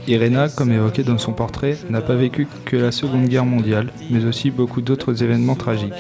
[0.08, 4.26] Irena, comme évoqué dans son portrait, n'a pas vécu que la Seconde Guerre mondiale, mais
[4.26, 5.94] aussi beaucoup d'autres événements tragiques.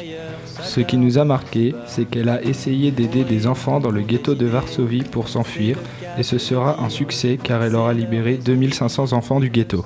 [0.63, 4.33] Ce qui nous a marqué, c'est qu'elle a essayé d'aider des enfants dans le ghetto
[4.33, 5.77] de Varsovie pour s'enfuir,
[6.17, 9.85] et ce sera un succès car elle aura libéré 2500 enfants du ghetto.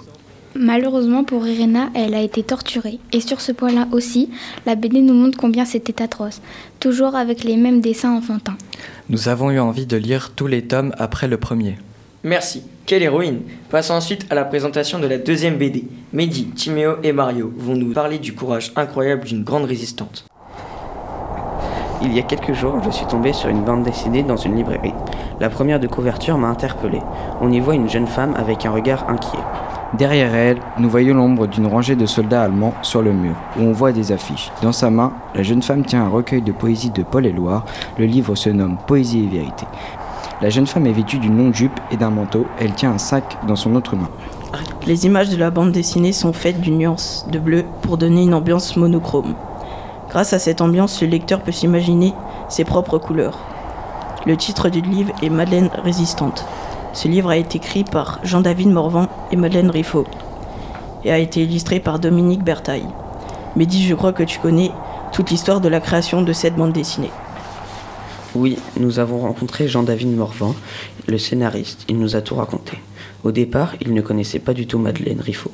[0.56, 3.00] Malheureusement pour Irena, elle a été torturée.
[3.12, 4.30] Et sur ce point-là aussi,
[4.66, 6.42] la BD nous montre combien c'était atroce,
[6.80, 8.58] toujours avec les mêmes dessins enfantins.
[9.10, 11.78] Nous avons eu envie de lire tous les tomes après le premier.
[12.24, 12.63] Merci.
[12.86, 15.86] Quelle héroïne Passons ensuite à la présentation de la deuxième BD.
[16.13, 20.26] Mehdi, Timéo et Mario vont nous parler du courage incroyable d'une grande résistante.
[22.02, 24.94] Il y a quelques jours, je suis tombé sur une bande dessinée dans une librairie.
[25.39, 27.00] La première de couverture m'a interpellé.
[27.42, 29.39] On y voit une jeune femme avec un regard inquiet.
[29.97, 33.73] Derrière elle, nous voyons l'ombre d'une rangée de soldats allemands sur le mur, où on
[33.73, 34.51] voit des affiches.
[34.63, 37.63] Dans sa main, la jeune femme tient un recueil de poésie de Paul Éluard.
[37.99, 39.67] Le livre se nomme Poésie et vérité.
[40.41, 42.47] La jeune femme est vêtue d'une longue jupe et d'un manteau.
[42.60, 44.10] Elle tient un sac dans son autre main.
[44.88, 48.34] Les images de la bande dessinée sont faites d'une nuance de bleu pour donner une
[48.34, 49.36] ambiance monochrome.
[50.10, 52.15] Grâce à cette ambiance, le lecteur peut s'imaginer
[52.49, 53.38] ses propres couleurs.
[54.25, 56.45] Le titre du livre est Madeleine résistante.
[56.93, 60.06] Ce livre a été écrit par Jean-David Morvan et Madeleine Riffaut
[61.03, 62.86] et a été illustré par Dominique Bertaille.
[63.56, 64.69] Mehdi, je crois que tu connais
[65.12, 67.10] toute l'histoire de la création de cette bande dessinée.
[68.36, 70.56] Oui, nous avons rencontré Jean-David Morvan,
[71.08, 71.84] le scénariste.
[71.89, 72.77] Il nous a tout raconté.
[73.23, 75.51] Au départ, il ne connaissait pas du tout Madeleine Riffaut.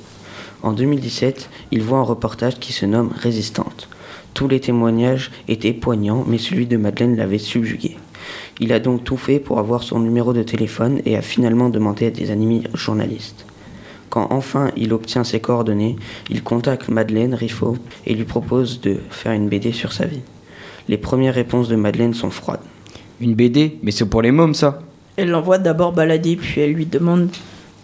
[0.62, 3.88] En 2017, il voit un reportage qui se nomme Résistante.
[4.34, 7.98] Tous les témoignages étaient poignants, mais celui de Madeleine l'avait subjugué.
[8.60, 12.08] Il a donc tout fait pour avoir son numéro de téléphone et a finalement demandé
[12.08, 13.46] à des amis journalistes.
[14.10, 15.96] Quand enfin il obtient ses coordonnées,
[16.30, 20.22] il contacte Madeleine Riffaut et lui propose de faire une BD sur sa vie.
[20.88, 22.60] Les premières réponses de Madeleine sont froides.
[23.22, 24.80] Une BD Mais c'est pour les mômes ça
[25.18, 27.30] Elle l'envoie d'abord balader, puis elle lui demande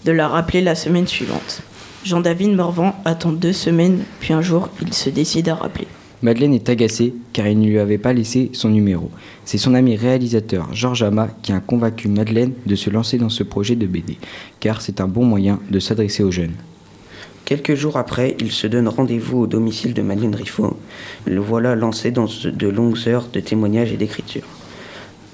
[0.06, 1.62] de la rappeler la semaine suivante.
[2.04, 5.88] Jean-David Morvan attend deux semaines, puis un jour, il se décide à rappeler.
[6.22, 9.12] Madeleine est agacée car il ne lui avait pas laissé son numéro.
[9.44, 13.44] C'est son ami réalisateur Georges Ama qui a convaincu Madeleine de se lancer dans ce
[13.44, 14.18] projet de BD,
[14.60, 16.56] car c'est un bon moyen de s'adresser aux jeunes.
[17.44, 20.78] Quelques jours après, il se donne rendez-vous au domicile de Madeleine Riffaut.
[21.26, 24.46] Le voilà lancé dans de longues heures de témoignages et d'écriture.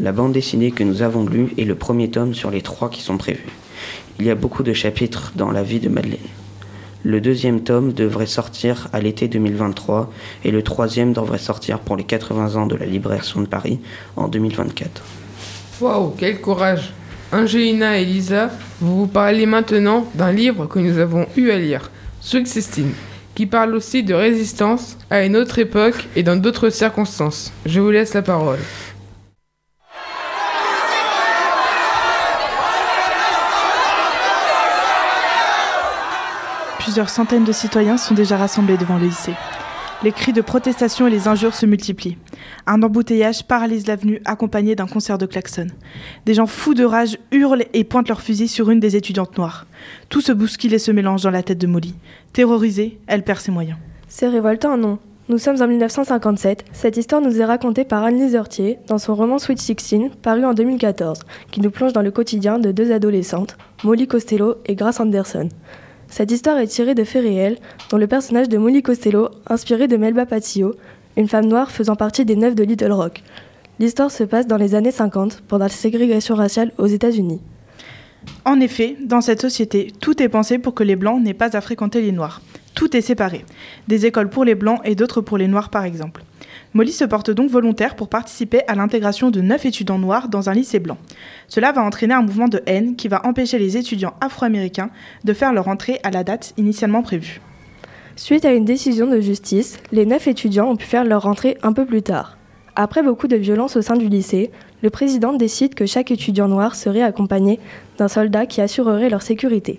[0.01, 3.01] La bande dessinée que nous avons lue est le premier tome sur les trois qui
[3.01, 3.45] sont prévus.
[4.19, 6.19] Il y a beaucoup de chapitres dans la vie de Madeleine.
[7.03, 10.11] Le deuxième tome devrait sortir à l'été 2023
[10.45, 13.79] et le troisième devrait sortir pour les 80 ans de la Libération de Paris
[14.15, 15.01] en 2024.
[15.81, 16.93] Waouh, quel courage
[17.31, 21.89] Angelina et Lisa, vous vous parlez maintenant d'un livre que nous avons eu à lire,
[22.19, 22.91] Sixteen,
[23.33, 27.51] qui parle aussi de résistance à une autre époque et dans d'autres circonstances.
[27.65, 28.59] Je vous laisse la parole.
[36.91, 39.33] Plusieurs centaines de citoyens sont déjà rassemblés devant le lycée.
[40.03, 42.17] Les cris de protestation et les injures se multiplient.
[42.67, 45.67] Un embouteillage paralyse l'avenue accompagné d'un concert de klaxons.
[46.25, 49.67] Des gens fous de rage hurlent et pointent leurs fusils sur une des étudiantes noires.
[50.09, 51.95] Tout se bouscule et se mélange dans la tête de Molly.
[52.33, 53.77] Terrorisée, elle perd ses moyens.
[54.09, 54.99] C'est révoltant, non?
[55.29, 56.65] Nous sommes en 1957.
[56.73, 58.37] Cette histoire nous est racontée par Anne-Lise
[58.87, 62.73] dans son roman Sweet Sixteen, paru en 2014, qui nous plonge dans le quotidien de
[62.73, 65.47] deux adolescentes, Molly Costello et Grace Anderson.
[66.11, 67.57] Cette histoire est tirée de faits réels,
[67.89, 70.75] dont le personnage de Molly Costello, inspiré de Melba Patio,
[71.15, 73.23] une femme noire faisant partie des neufs de Little Rock.
[73.79, 77.39] L'histoire se passe dans les années 50, pendant la ségrégation raciale aux États-Unis.
[78.43, 81.61] En effet, dans cette société, tout est pensé pour que les Blancs n'aient pas à
[81.61, 82.41] fréquenter les Noirs.
[82.75, 83.45] Tout est séparé.
[83.87, 86.23] Des écoles pour les Blancs et d'autres pour les Noirs, par exemple.
[86.73, 90.53] Molly se porte donc volontaire pour participer à l'intégration de neuf étudiants noirs dans un
[90.53, 90.97] lycée blanc.
[91.49, 94.89] Cela va entraîner un mouvement de haine qui va empêcher les étudiants afro-américains
[95.25, 97.41] de faire leur entrée à la date initialement prévue.
[98.15, 101.73] Suite à une décision de justice, les neuf étudiants ont pu faire leur rentrée un
[101.73, 102.37] peu plus tard.
[102.77, 104.49] Après beaucoup de violence au sein du lycée,
[104.81, 107.59] le président décide que chaque étudiant noir serait accompagné
[107.97, 109.77] d'un soldat qui assurerait leur sécurité.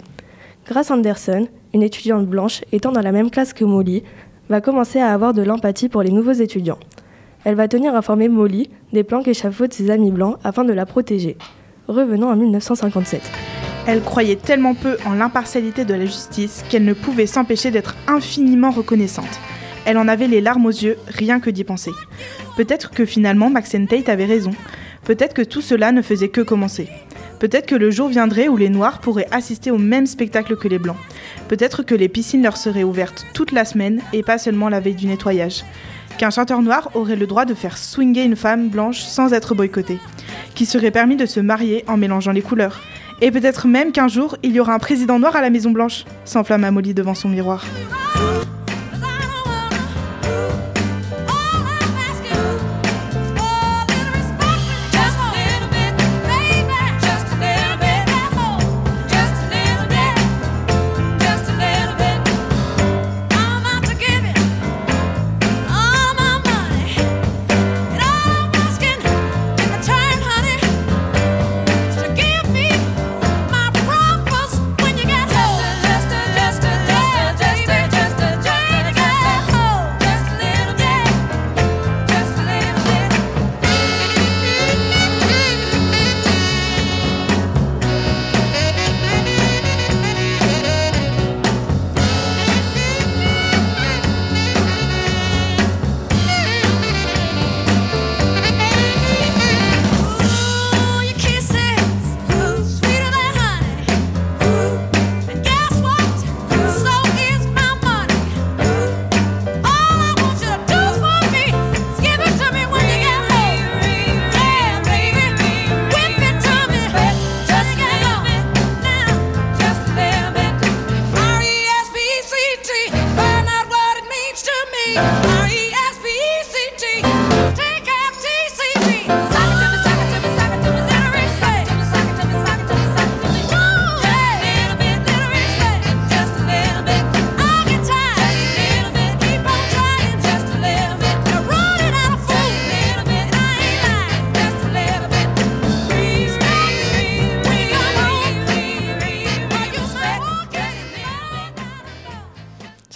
[0.67, 4.03] Grace Anderson, une étudiante blanche étant dans la même classe que Molly,
[4.49, 6.79] va commencer à avoir de l'empathie pour les nouveaux étudiants.
[7.45, 11.37] Elle va tenir informer Molly des plans qu'échafaudent ses amis blancs afin de la protéger.
[11.89, 13.21] Revenons en 1957.
[13.87, 18.71] Elle croyait tellement peu en l'impartialité de la justice qu'elle ne pouvait s'empêcher d'être infiniment
[18.71, 19.41] reconnaissante.
[19.85, 21.91] Elle en avait les larmes aux yeux, rien que d'y penser.
[22.57, 24.53] Peut-être que finalement Maxine Tate avait raison.
[25.05, 26.89] Peut-être que tout cela ne faisait que commencer.
[27.41, 30.79] Peut-être que le jour viendrait où les Noirs pourraient assister au même spectacle que les
[30.79, 30.97] Blancs.
[31.49, 34.95] Peut-être que les piscines leur seraient ouvertes toute la semaine et pas seulement la veille
[34.95, 35.65] du nettoyage.
[36.19, 39.99] Qu'un chanteur noir aurait le droit de faire swinger une femme blanche sans être boycotté.
[40.55, 42.81] Qu'il serait permis de se marier en mélangeant les couleurs.
[43.21, 46.05] Et peut-être même qu'un jour, il y aura un président noir à la Maison Blanche,
[46.25, 47.65] s'enflamme Molly devant son miroir.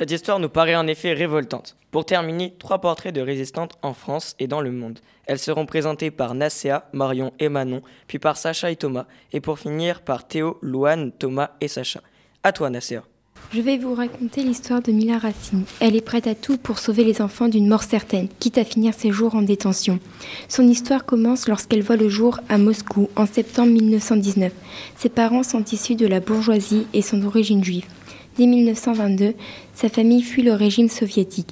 [0.06, 1.76] Cette histoire nous paraît en effet révoltante.
[1.90, 5.00] Pour terminer, trois portraits de résistantes en France et dans le monde.
[5.24, 9.58] Elles seront présentées par Nacéa, Marion et Manon, puis par Sacha et Thomas, et pour
[9.58, 12.02] finir par Théo, Louane, Thomas et Sacha.
[12.44, 13.02] À toi, Nacéa.
[13.52, 15.64] Je vais vous raconter l'histoire de Mila Racine.
[15.80, 18.94] Elle est prête à tout pour sauver les enfants d'une mort certaine, quitte à finir
[18.94, 19.98] ses jours en détention.
[20.48, 24.52] Son histoire commence lorsqu'elle voit le jour à Moscou en septembre 1919.
[24.96, 27.86] Ses parents sont issus de la bourgeoisie et sont d'origine juive.
[28.36, 29.32] Dès 1922,
[29.72, 31.48] sa famille fuit le régime soviétique.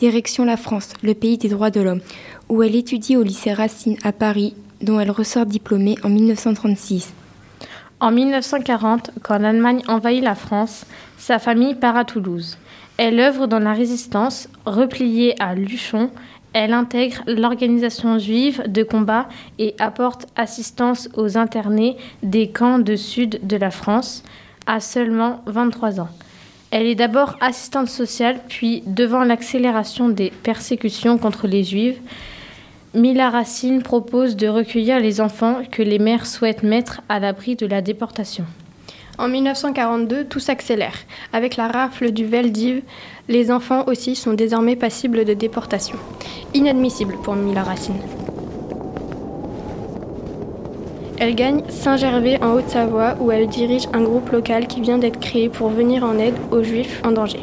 [0.00, 2.02] Direction la France, le pays des droits de l'homme,
[2.50, 7.14] où elle étudie au lycée Racine à Paris, dont elle ressort diplômée en 1936.
[8.00, 10.84] En 1940, quand l'Allemagne envahit la France,
[11.16, 12.58] sa famille part à Toulouse.
[12.98, 16.10] Elle œuvre dans la résistance, repliée à Luchon.
[16.52, 23.40] Elle intègre l'organisation juive de combat et apporte assistance aux internés des camps de sud
[23.42, 24.22] de la France
[24.66, 26.08] à seulement 23 ans.
[26.70, 32.00] Elle est d'abord assistante sociale, puis devant l'accélération des persécutions contre les juifs,
[32.94, 37.66] Mila Racine propose de recueillir les enfants que les mères souhaitent mettre à l'abri de
[37.66, 38.46] la déportation.
[39.18, 40.96] En 1942, tout s'accélère.
[41.32, 42.82] Avec la rafle du Veldiv,
[43.28, 45.98] les enfants aussi sont désormais passibles de déportation.
[46.54, 48.00] Inadmissible pour Mila Racine.
[51.18, 55.48] Elle gagne Saint-Gervais en Haute-Savoie où elle dirige un groupe local qui vient d'être créé
[55.48, 57.40] pour venir en aide aux juifs en danger.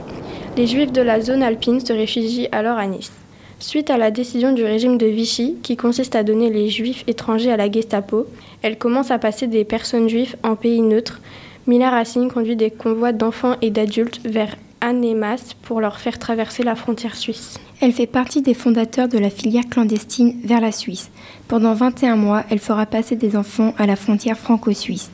[0.55, 3.11] Les juifs de la zone alpine se réfugient alors à Nice.
[3.57, 7.51] Suite à la décision du régime de Vichy, qui consiste à donner les juifs étrangers
[7.51, 8.27] à la Gestapo,
[8.61, 11.21] elle commence à passer des personnes juives en pays neutre.
[11.65, 16.75] Mila Racine conduit des convois d'enfants et d'adultes vers Annemasse pour leur faire traverser la
[16.75, 17.57] frontière suisse.
[17.79, 21.09] Elle fait partie des fondateurs de la filière clandestine vers la Suisse.
[21.47, 25.09] Pendant 21 mois, elle fera passer des enfants à la frontière franco-suisse.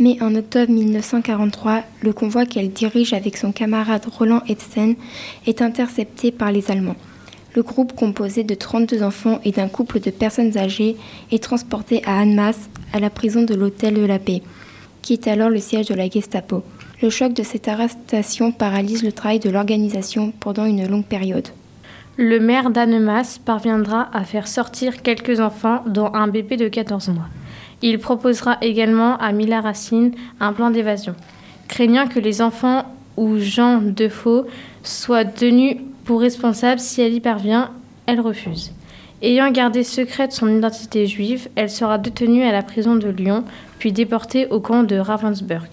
[0.00, 4.94] Mais en octobre 1943, le convoi qu'elle dirige avec son camarade Roland Epstein
[5.46, 6.96] est intercepté par les Allemands.
[7.54, 10.96] Le groupe composé de 32 enfants et d'un couple de personnes âgées
[11.30, 14.42] est transporté à Annemasse, à la prison de l'Hôtel de la Paix,
[15.02, 16.64] qui est alors le siège de la Gestapo.
[17.04, 21.48] Le choc de cette arrestation paralyse le travail de l'organisation pendant une longue période.
[22.16, 27.28] Le maire d'Annemasse parviendra à faire sortir quelques enfants, dont un bébé de 14 mois.
[27.82, 31.14] Il proposera également à Mila Racine un plan d'évasion.
[31.68, 32.86] Craignant que les enfants
[33.18, 34.46] ou Jean Defoe
[34.82, 37.70] soient tenus pour responsable si elle y parvient,
[38.06, 38.72] elle refuse.
[39.20, 43.44] Ayant gardé secrète son identité juive, elle sera détenue à la prison de Lyon,
[43.78, 45.68] puis déportée au camp de Ravensburg,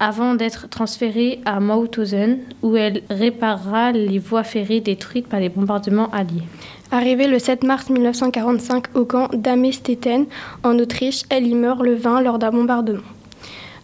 [0.00, 6.10] avant d'être transférée à Mauthausen, où elle réparera les voies ferrées détruites par les bombardements
[6.10, 6.42] alliés.
[6.90, 10.24] Arrivée le 7 mars 1945 au camp d'Amestetten,
[10.64, 13.02] en Autriche, elle y meurt le 20 lors d'un bombardement.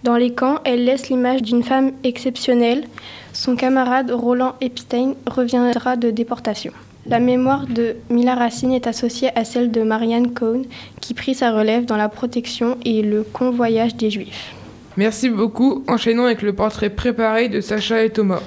[0.02, 2.84] Dans les camps, elle laisse l'image d'une femme exceptionnelle.
[3.32, 6.72] Son camarade Roland Epstein reviendra de déportation.
[7.06, 10.64] La mémoire de Mila Racine est associée à celle de Marianne Cohn,
[11.00, 14.55] qui prit sa relève dans la protection et le convoyage des Juifs.
[14.96, 15.84] Merci beaucoup.
[15.88, 18.40] Enchaînons avec le portrait préparé de Sacha et Thomas.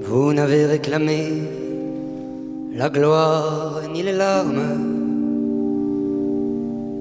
[0.00, 1.28] Vous n'avez réclamé
[2.72, 4.78] la gloire ni les larmes,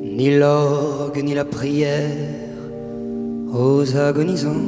[0.04, 2.12] ni l'orgue ni la prière
[3.54, 4.66] aux agonisants.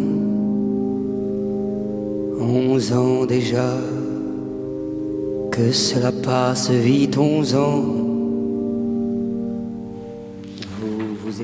[2.40, 3.74] Onze ans déjà,
[5.52, 8.07] que cela passe vite, onze ans.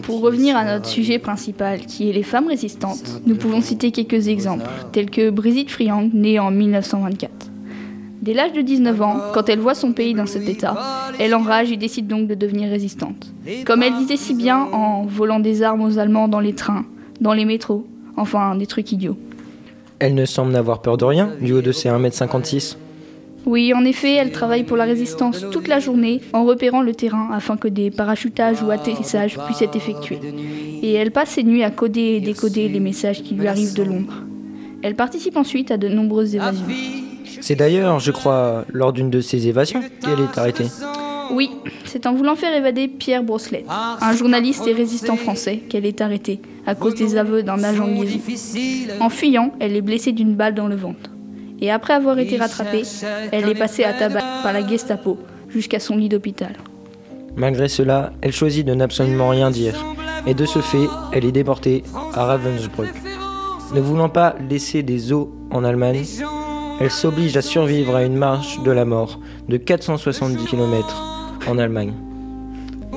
[0.02, 4.28] Pour revenir à notre sujet principal, qui est les femmes résistantes, nous pouvons citer quelques
[4.28, 7.32] exemples, tels que Brigitte Friang, née en 1924.
[8.22, 10.78] Dès l'âge de 19 ans, quand elle voit son pays dans cet état,
[11.20, 13.34] elle enrage et décide donc de devenir résistante.
[13.66, 16.86] Comme elle disait si bien en volant des armes aux Allemands dans les trains,
[17.20, 19.18] dans les métros, enfin des trucs idiots.
[20.00, 22.78] Elle ne semble n'avoir peur de rien, du haut de ses 1m56.
[23.46, 27.30] Oui, en effet, elle travaille pour la résistance toute la journée en repérant le terrain
[27.34, 30.20] afin que des parachutages ou atterrissages puissent être effectués.
[30.82, 33.84] Et elle passe ses nuits à coder et décoder les messages qui lui arrivent de
[33.84, 34.24] Londres.
[34.82, 36.66] Elle participe ensuite à de nombreuses évasions.
[37.41, 40.68] C'est d'ailleurs, je crois, lors d'une de ces évasions qu'elle est arrêtée.
[41.32, 41.50] Oui,
[41.86, 46.39] c'est en voulant faire évader Pierre Brosselet, un journaliste et résistant français, qu'elle est arrêtée
[46.66, 48.20] à cause des aveux d'un agent de liaison.
[49.00, 51.12] En fuyant, elle est blessée d'une balle dans le ventre.
[51.64, 52.84] Et après avoir été rattrapée,
[53.32, 56.51] elle est passée à tabac par la Gestapo jusqu'à son lit d'hôpital.
[57.38, 59.74] Malgré cela, elle choisit de n'absolument rien dire.
[60.28, 62.93] Et de ce fait, elle est déportée à Ravensbrück.
[63.74, 66.03] Ne voulant pas laisser des os en Allemagne,
[66.82, 71.01] elle s'oblige à survivre à une marche de la mort de 470 km
[71.47, 71.93] en Allemagne.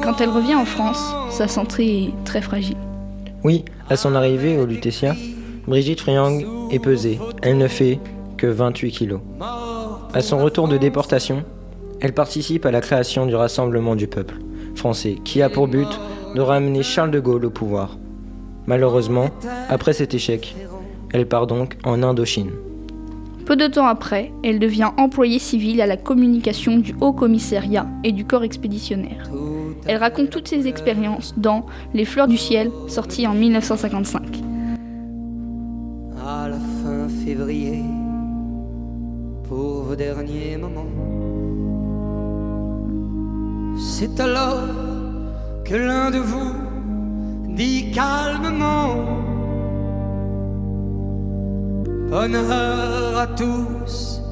[0.03, 2.77] Quand elle revient en France, sa santé est très fragile.
[3.45, 5.15] Oui, à son arrivée au Lutetia,
[5.69, 6.43] Brigitte Friang
[6.73, 7.21] est pesée.
[7.43, 8.01] Elle ne fait
[8.37, 9.21] que 28 kilos.
[10.13, 11.45] À son retour de déportation,
[12.01, 14.35] elle participe à la création du Rassemblement du peuple
[14.75, 15.89] français, qui a pour but
[16.35, 17.97] de ramener Charles de Gaulle au pouvoir.
[18.67, 19.31] Malheureusement,
[19.69, 20.55] après cet échec,
[21.13, 22.51] elle part donc en Indochine.
[23.47, 28.11] Peu de temps après, elle devient employée civile à la communication du Haut Commissariat et
[28.11, 29.31] du Corps expéditionnaire.
[29.87, 31.65] Elle raconte toutes ses expériences dans
[31.95, 34.23] Les Fleurs du Ciel, sorti en 1955.
[36.27, 37.85] À la fin février,
[39.49, 40.91] pour vos derniers moments,
[43.79, 44.69] c'est alors
[45.65, 46.55] que l'un de vous
[47.49, 49.17] dit calmement
[52.11, 54.23] Bonheur à tous,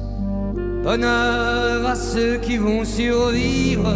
[0.81, 3.93] bonheur à ceux qui vont survivre.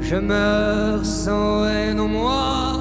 [0.00, 2.72] Je meurs sans haine en moi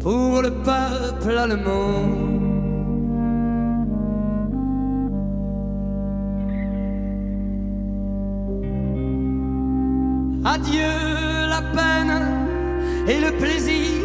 [0.00, 2.43] pour le peuple allemand.
[10.46, 12.20] Adieu la peine
[13.08, 14.02] et le plaisir,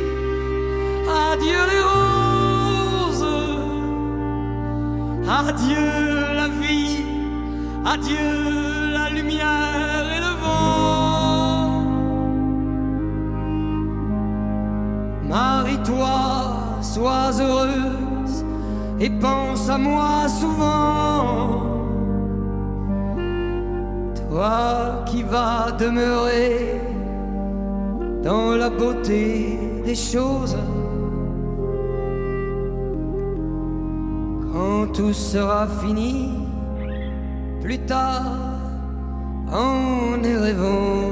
[1.32, 3.26] adieu les roses,
[5.28, 5.90] adieu
[6.34, 7.04] la vie,
[7.86, 11.84] adieu la lumière et le vent.
[15.28, 16.18] Marie-toi,
[16.82, 18.46] sois heureuse
[19.02, 21.79] et pense à moi souvent.
[24.40, 26.80] Toi qui vas demeurer
[28.24, 30.56] dans la beauté des choses.
[34.54, 36.48] Quand tout sera fini,
[37.62, 38.32] plus tard,
[39.52, 41.10] en rêvant.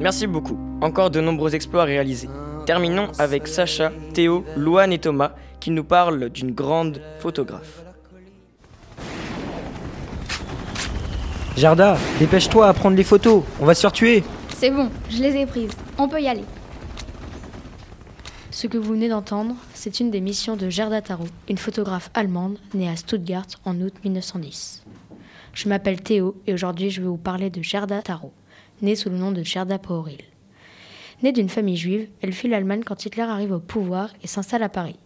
[0.00, 0.58] Merci beaucoup.
[0.80, 2.28] Encore de nombreux exploits réalisés.
[2.66, 7.82] Terminons avec Sacha, Théo, Louane et Thomas qui nous parlent d'une grande photographe.
[11.56, 14.24] Jarda, dépêche-toi à prendre les photos, on va se faire tuer.
[14.56, 15.72] C'est bon, je les ai prises.
[15.98, 16.44] On peut y aller.
[18.50, 22.58] Ce que vous venez d'entendre, c'est une des missions de Gerda Taro, une photographe allemande
[22.74, 24.84] née à Stuttgart en août 1910.
[25.52, 28.32] Je m'appelle Théo et aujourd'hui je vais vous parler de Gerda Taro,
[28.80, 30.31] née sous le nom de Gerda Pauril.
[31.22, 34.68] Née d'une famille juive, elle fuit l'Allemagne quand Hitler arrive au pouvoir et s'installe à
[34.68, 34.96] Paris.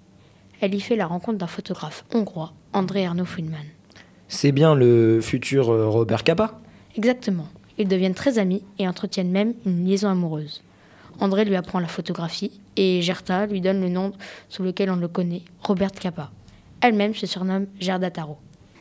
[0.62, 3.66] Elle y fait la rencontre d'un photographe hongrois, André Arnaud Friedman.
[4.28, 6.58] C'est bien le futur euh, Robert Capa?
[6.96, 7.46] Exactement.
[7.76, 10.62] Ils deviennent très amis et entretiennent même une liaison amoureuse.
[11.20, 14.12] André lui apprend la photographie et Gerda lui donne le nom
[14.48, 16.30] sous lequel on le connaît, Robert Capa.
[16.80, 18.38] Elle-même se surnomme Gerda Taro.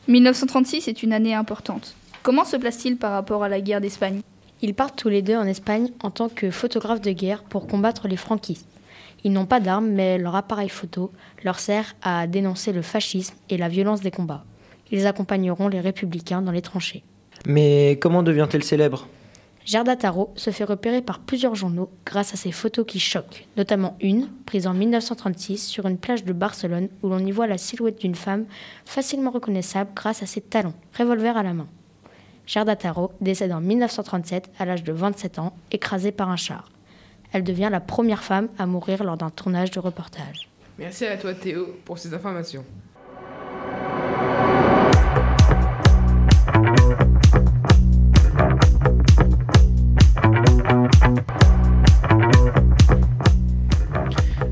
[0.07, 1.95] 1936 est une année importante.
[2.23, 4.21] Comment se place-t-il par rapport à la guerre d'Espagne?
[4.68, 8.07] Ils partent tous les deux en Espagne en tant que photographes de guerre pour combattre
[8.07, 8.66] les franquistes.
[9.24, 11.11] Ils n'ont pas d'armes, mais leur appareil photo
[11.43, 14.43] leur sert à dénoncer le fascisme et la violence des combats.
[14.89, 17.03] Ils accompagneront les républicains dans les tranchées.
[17.45, 19.07] Mais comment devient-elle célèbre?
[19.66, 23.95] Gerda Taro se fait repérer par plusieurs journaux grâce à ses photos qui choquent, notamment
[24.01, 28.01] une prise en 1936 sur une plage de Barcelone où l'on y voit la silhouette
[28.01, 28.45] d'une femme
[28.84, 31.68] facilement reconnaissable grâce à ses talons, revolver à la main.
[32.47, 36.69] Gerda Taro décède en 1937 à l'âge de 27 ans, écrasée par un char.
[37.31, 40.49] Elle devient la première femme à mourir lors d'un tournage de reportage.
[40.77, 42.63] Merci à toi Théo pour ces informations.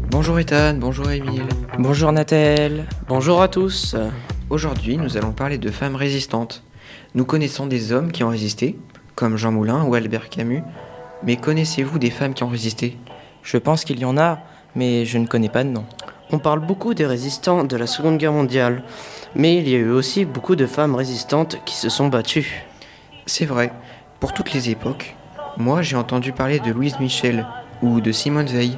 [0.10, 1.44] Bonjour Ethan, bonjour Émile.
[1.78, 2.86] Bonjour Nathel.
[3.08, 3.96] Bonjour à tous.
[4.50, 6.64] Aujourd'hui, nous allons parler de femmes résistantes.
[7.16, 8.76] Nous connaissons des hommes qui ont résisté,
[9.14, 10.64] comme Jean Moulin ou Albert Camus,
[11.22, 12.98] mais connaissez-vous des femmes qui ont résisté?
[13.44, 14.40] Je pense qu'il y en a,
[14.76, 15.86] mais je ne connais pas de nom.
[16.32, 18.84] On parle beaucoup des résistants de la Seconde Guerre mondiale,
[19.36, 22.66] mais il y a eu aussi beaucoup de femmes résistantes qui se sont battues.
[23.28, 23.72] C'est vrai,
[24.20, 25.16] pour toutes les époques.
[25.58, 27.46] Moi, j'ai entendu parler de Louise Michel
[27.84, 28.76] ou de Simone Veil.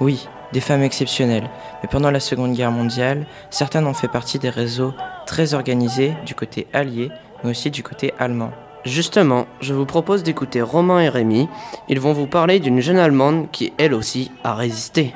[0.00, 1.50] Oui, des femmes exceptionnelles.
[1.82, 4.94] Mais pendant la Seconde Guerre mondiale, certaines ont fait partie des réseaux
[5.26, 7.10] très organisés du côté allié,
[7.44, 8.50] mais aussi du côté allemand.
[8.84, 11.48] Justement, je vous propose d'écouter Romain et Rémi.
[11.88, 15.14] Ils vont vous parler d'une jeune Allemande qui, elle aussi, a résisté.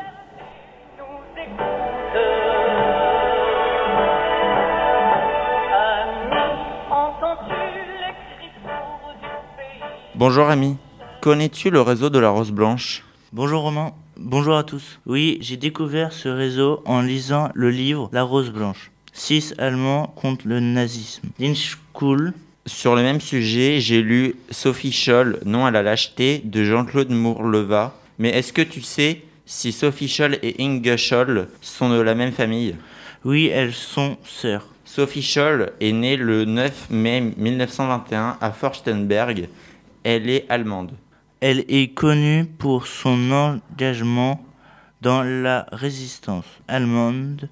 [10.15, 10.77] Bonjour ami,
[11.21, 13.05] connais-tu le réseau de la Rose Blanche?
[13.33, 14.99] Bonjour Romain, bonjour à tous.
[15.07, 18.91] Oui, j'ai découvert ce réseau en lisant le livre La Rose Blanche.
[19.13, 21.29] Six Allemands contre le nazisme.
[21.99, 22.33] School.
[22.65, 27.95] Sur le même sujet, j'ai lu Sophie Scholl, Non à la lâcheté, de Jean-Claude Mourleva.
[28.19, 32.31] Mais est-ce que tu sais si Sophie Scholl et Inge Scholl sont de la même
[32.31, 32.77] famille?
[33.25, 34.67] Oui, elles sont sœurs.
[34.85, 39.49] Sophie Scholl est née le 9 mai 1921 à Forstenberg.
[40.05, 40.93] Elle est allemande.
[41.41, 44.45] Elle est connue pour son engagement
[45.01, 47.49] dans la résistance allemande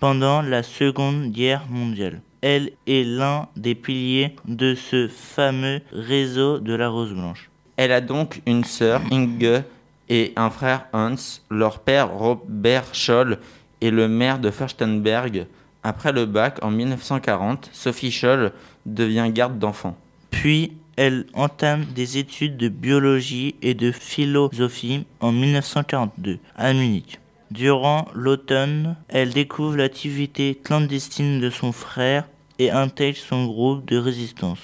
[0.00, 2.20] pendant la Seconde Guerre mondiale.
[2.42, 7.48] Elle est l'un des piliers de ce fameux réseau de la Rose Blanche.
[7.76, 9.62] Elle a donc une sœur, Inge,
[10.08, 11.14] et un frère, Hans.
[11.50, 13.38] Leur père, Robert Scholl,
[13.80, 15.46] est le maire de Furstenberg.
[15.82, 18.52] Après le bac, en 1940, Sophie Scholl
[18.86, 19.96] devient garde d'enfants.
[20.30, 27.18] Puis, elle entame des études de biologie et de philosophie en 1942 à Munich.
[27.52, 32.26] Durant l'automne, elle découvre l'activité clandestine de son frère
[32.58, 34.58] et intègre son groupe de résistance.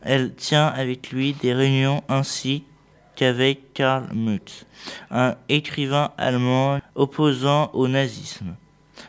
[0.00, 2.64] Elle tient avec lui des réunions ainsi
[3.16, 4.64] qu'avec Karl Mutz,
[5.10, 8.54] un écrivain allemand opposant au nazisme.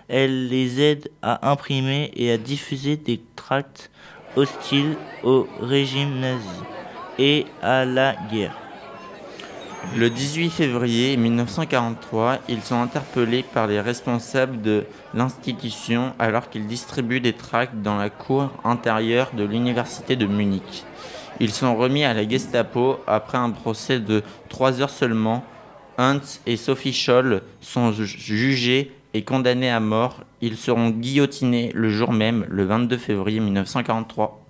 [0.09, 3.89] Elle les aide à imprimer et à diffuser des tracts
[4.35, 6.59] hostiles au régime nazi
[7.17, 8.66] et à la guerre.
[9.95, 17.21] Le 18 février 1943, ils sont interpellés par les responsables de l'institution alors qu'ils distribuent
[17.21, 20.83] des tracts dans la cour intérieure de l'université de Munich.
[21.39, 25.43] Ils sont remis à la Gestapo après un procès de trois heures seulement.
[25.97, 30.23] Hans et Sophie Scholl sont jugés et condamnés à mort.
[30.41, 34.43] Ils seront guillotinés le jour même, le 22 février 1943.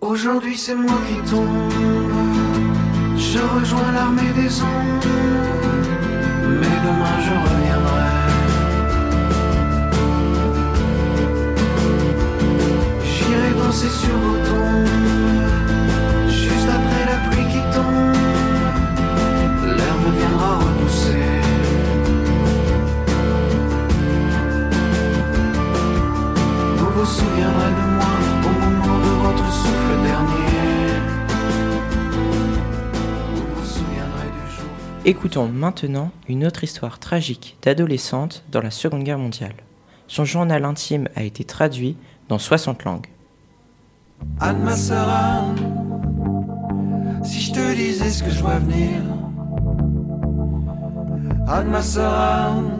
[0.00, 1.48] Aujourd'hui c'est moi qui tombe,
[3.34, 5.08] je rejoins l'armée des ombres,
[6.60, 8.10] mais demain je reviendrai.
[13.12, 15.23] J'irai danser sur vos tombes,
[35.06, 39.52] Écoutons maintenant une autre histoire tragique d'adolescente dans la Seconde Guerre mondiale.
[40.08, 41.98] Son journal intime a été traduit
[42.30, 43.08] dans 60 langues.
[44.40, 45.56] Anne ma Anne,
[47.22, 49.02] si je te disais ce que je vois venir.
[51.48, 52.70] Anne ma Anne,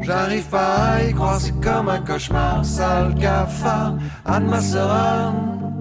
[0.00, 3.94] j'arrive pas à y croire, c'est comme un cauchemar, sale cafard.
[4.24, 5.72] Anne ma Anne,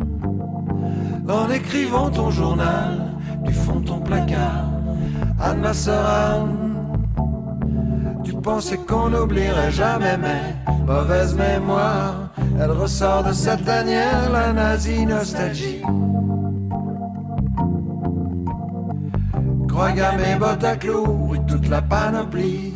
[1.28, 3.10] en écrivant ton journal
[3.44, 4.73] du fond de ton placard.
[5.74, 6.76] Sœur Anne,
[8.24, 10.56] tu pensais qu'on n'oublierait jamais, mais
[10.86, 12.30] mauvaise mémoire.
[12.62, 15.82] Elle ressort de sa tanière, la nazie nostalgie.
[19.68, 22.76] Croix gamme et bottes à clous et toute la panoplie.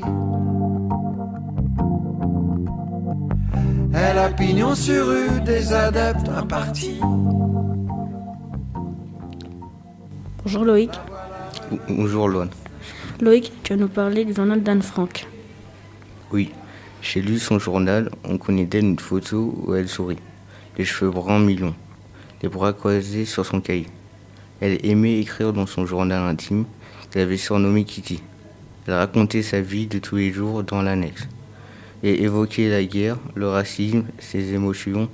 [3.94, 7.00] Elle a pignon sur rue des adeptes impartis.
[10.44, 11.00] Bonjour Loïc.
[11.90, 12.50] Bonjour Loane.
[13.20, 15.28] Loïc, tu vas nous parler du journal d'Anne Frank.
[16.32, 16.52] Oui,
[17.02, 20.20] j'ai lu son journal, on connaît d'elle une photo où elle sourit,
[20.78, 21.76] les cheveux bruns mi-longs,
[22.42, 23.88] les bras croisés sur son cahier.
[24.62, 26.64] Elle aimait écrire dans son journal intime,
[27.12, 28.22] qu'elle avait surnommé Kitty.
[28.88, 31.28] Elle racontait sa vie de tous les jours dans l'annexe
[32.02, 35.10] et évoquait la guerre, le racisme, ses émotions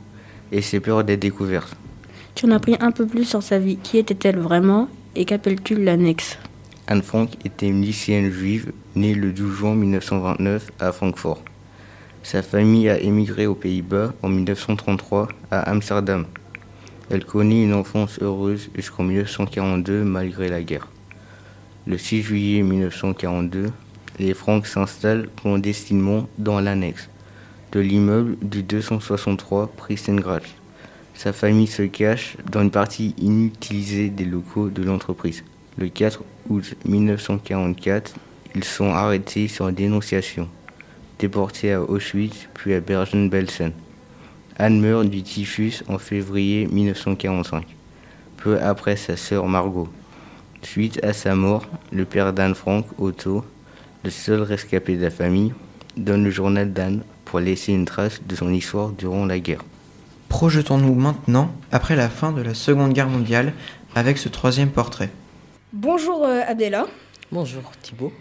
[0.51, 1.75] et ses peurs d'être découverte.
[2.35, 3.77] Tu en as appris un peu plus sur sa vie.
[3.77, 6.37] Qui était-elle vraiment et qu'appelles-tu l'annexe?
[6.87, 11.43] Anne Frank était une lycéenne juive née le 12 juin 1929 à Francfort.
[12.23, 16.25] Sa famille a émigré aux Pays-Bas en 1933 à Amsterdam.
[17.09, 20.87] Elle connaît une enfance heureuse jusqu'en 1942 malgré la guerre.
[21.85, 23.71] Le 6 juillet 1942,
[24.19, 27.09] les Franks s'installent clandestinement dans l'annexe
[27.73, 30.62] de l'immeuble du 263 Priestengracht.
[31.15, 35.43] Sa famille se cache dans une partie inutilisée des locaux de l'entreprise.
[35.77, 38.15] Le 4 août 1944,
[38.55, 40.47] ils sont arrêtés sur dénonciation,
[41.19, 43.71] déportés à Auschwitz puis à Bergen-Belsen.
[44.57, 47.65] Anne meurt du typhus en février 1945,
[48.37, 49.89] peu après sa sœur Margot.
[50.61, 53.43] Suite à sa mort, le père d'Anne Frank, Otto,
[54.03, 55.53] le seul rescapé de la famille,
[55.95, 59.63] donne le journal d'Anne pour laisser une trace de son histoire durant la guerre.
[60.33, 63.53] Projetons-nous maintenant après la fin de la Seconde Guerre mondiale
[63.93, 65.11] avec ce troisième portrait.
[65.73, 66.87] Bonjour euh, Abdella.
[67.31, 68.11] Bonjour Thibault.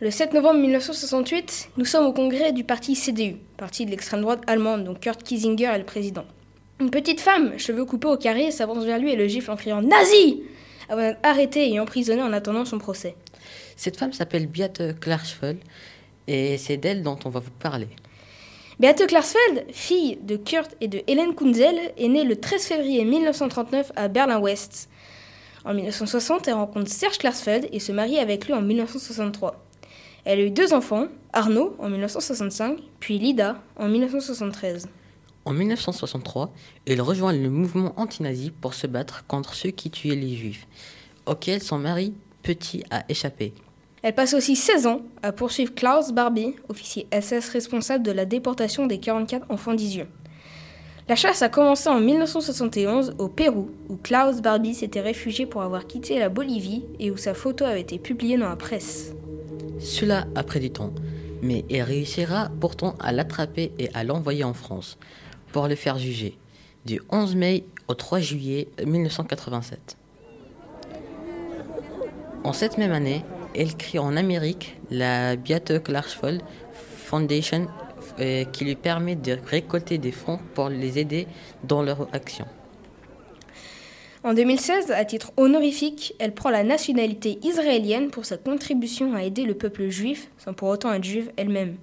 [0.00, 4.42] Le 7 novembre 1968, nous sommes au congrès du parti CDU, parti de l'extrême droite
[4.46, 6.24] allemande, dont Kurt Kiesinger est le président.
[6.78, 9.82] Une petite femme, cheveux coupés au carré, s'avance vers lui et le gifle en criant
[9.82, 10.44] Nazi
[10.88, 13.16] avant d'être arrêtée et emprisonnée en attendant son procès.
[13.74, 15.58] Cette femme s'appelle Beate Klarsfeld
[16.28, 17.88] et c'est d'elle dont on va vous parler.
[18.78, 23.92] Beate Klarsfeld, fille de Kurt et de Hélène Kunzel, est née le 13 février 1939
[23.96, 24.90] à Berlin-Ouest.
[25.64, 29.64] En 1960, elle rencontre Serge Klarsfeld et se marie avec lui en 1963.
[30.26, 34.88] Elle a eu deux enfants, Arnaud en 1965, puis Lida en 1973.
[35.46, 36.52] En 1963,
[36.86, 40.66] elle rejoint le mouvement anti-nazi pour se battre contre ceux qui tuaient les juifs,
[41.24, 42.12] auquel son mari
[42.42, 43.54] petit a échappé.
[44.06, 48.86] Elle passe aussi 16 ans à poursuivre Klaus Barbie, officier SS responsable de la déportation
[48.86, 50.06] des 44 enfants d'Isieux.
[51.08, 55.88] La chasse a commencé en 1971 au Pérou, où Klaus Barbie s'était réfugié pour avoir
[55.88, 59.12] quitté la Bolivie et où sa photo avait été publiée dans la presse.
[59.80, 60.92] Cela a pris du temps,
[61.42, 64.98] mais elle réussira pourtant à l'attraper et à l'envoyer en France
[65.50, 66.38] pour le faire juger,
[66.84, 69.96] du 11 mai au 3 juillet 1987.
[72.44, 73.24] En cette même année,
[73.56, 76.42] elle crée en Amérique la Beate Klarsfeld
[77.04, 77.68] Foundation
[78.20, 81.26] euh, qui lui permet de récolter des fonds pour les aider
[81.64, 82.46] dans leur action.
[84.24, 89.44] En 2016, à titre honorifique, elle prend la nationalité israélienne pour sa contribution à aider
[89.44, 91.76] le peuple juif sans pour autant être juive elle-même.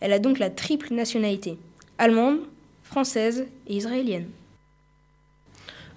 [0.00, 1.58] Elle a donc la triple nationalité,
[1.98, 2.38] allemande,
[2.84, 4.28] française et israélienne.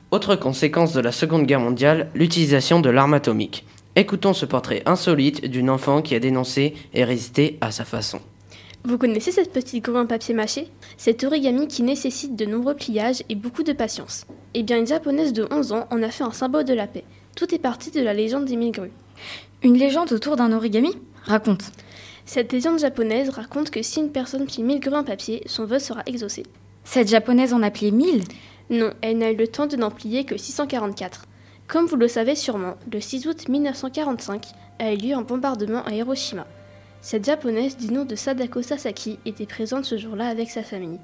[0.09, 3.65] Autre conséquence de la Seconde Guerre mondiale, l'utilisation de l'arme atomique.
[3.97, 8.21] Écoutons ce portrait insolite d'une enfant qui a dénoncé et résisté à sa façon.
[8.85, 10.69] Vous connaissez cette petite grue en papier mâché?
[10.95, 14.25] Cet origami qui nécessite de nombreux pliages et beaucoup de patience.
[14.53, 17.03] Eh bien, une japonaise de 11 ans en a fait un symbole de la paix.
[17.35, 18.93] Tout est parti de la légende des mille grues.
[19.61, 20.97] Une légende autour d'un origami?
[21.25, 21.71] Raconte.
[22.25, 25.79] Cette légende japonaise raconte que si une personne plie 1000 grues en papier, son vœu
[25.79, 26.43] sera exaucé.
[26.85, 28.23] Cette japonaise en a plié 1000
[28.69, 31.25] Non, elle n'a eu le temps de n'en plier que 644.
[31.71, 34.45] Comme vous le savez sûrement, le 6 août 1945
[34.79, 36.45] a eu lieu un bombardement à Hiroshima.
[36.99, 40.99] Cette japonaise du nom de Sadako Sasaki était présente ce jour-là avec sa famille.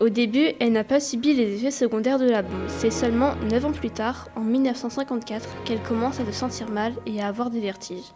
[0.00, 2.66] Au début, elle n'a pas subi les effets secondaires de la bombe.
[2.68, 7.20] C'est seulement 9 ans plus tard, en 1954, qu'elle commence à se sentir mal et
[7.20, 8.14] à avoir des vertiges.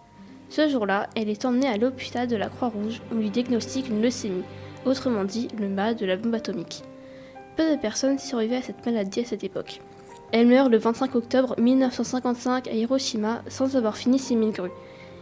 [0.49, 4.45] Ce jour-là, elle est emmenée à l'hôpital de la Croix-Rouge où lui diagnostique une leucémie,
[4.87, 6.83] autrement dit le mal de la bombe atomique.
[7.59, 9.83] Peu de personnes survivaient à cette maladie à cette époque.
[10.33, 14.71] Elle meurt le 25 octobre 1955 à Hiroshima sans avoir fini ses mille grues.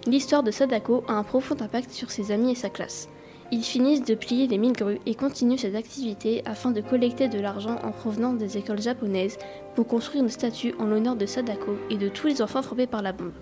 [0.07, 3.09] L'histoire de Sadako a un profond impact sur ses amis et sa classe.
[3.51, 7.41] Ils finissent de plier les mille grues et continuent cette activité afin de collecter de
[7.41, 9.39] l'argent en provenance des écoles japonaises
[9.75, 13.01] pour construire une statue en l'honneur de Sadako et de tous les enfants frappés par
[13.01, 13.33] la bombe.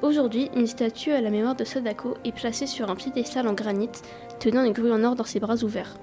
[0.00, 3.90] Aujourd'hui, une statue à la mémoire de Sadako est placée sur un piédestal en granit
[4.40, 5.94] tenant une grue en or dans ses bras ouverts.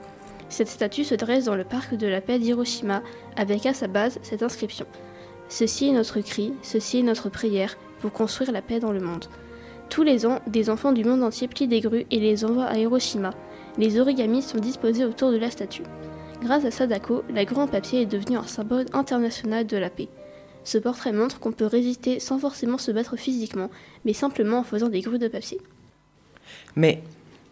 [0.54, 3.02] Cette statue se dresse dans le parc de la paix d'Hiroshima
[3.36, 4.86] avec à sa base cette inscription.
[5.50, 9.26] Ceci est notre cri, ceci est notre prière pour construire la paix dans le monde.
[9.90, 12.78] Tous les ans, des enfants du monde entier plient des grues et les envoient à
[12.78, 13.32] Hiroshima.
[13.80, 15.82] Les origamis sont disposés autour de la statue.
[16.44, 20.10] Grâce à Sadako, la grue en papier est devenue un symbole international de la paix.
[20.64, 23.72] Ce portrait montre qu'on peut résister sans forcément se battre physiquement,
[24.06, 25.60] mais simplement en faisant des grues de papier.
[26.76, 27.02] Mais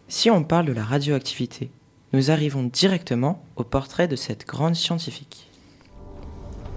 [0.06, 1.72] si on parle de la radioactivité,
[2.12, 5.48] nous arrivons directement au portrait de cette grande scientifique.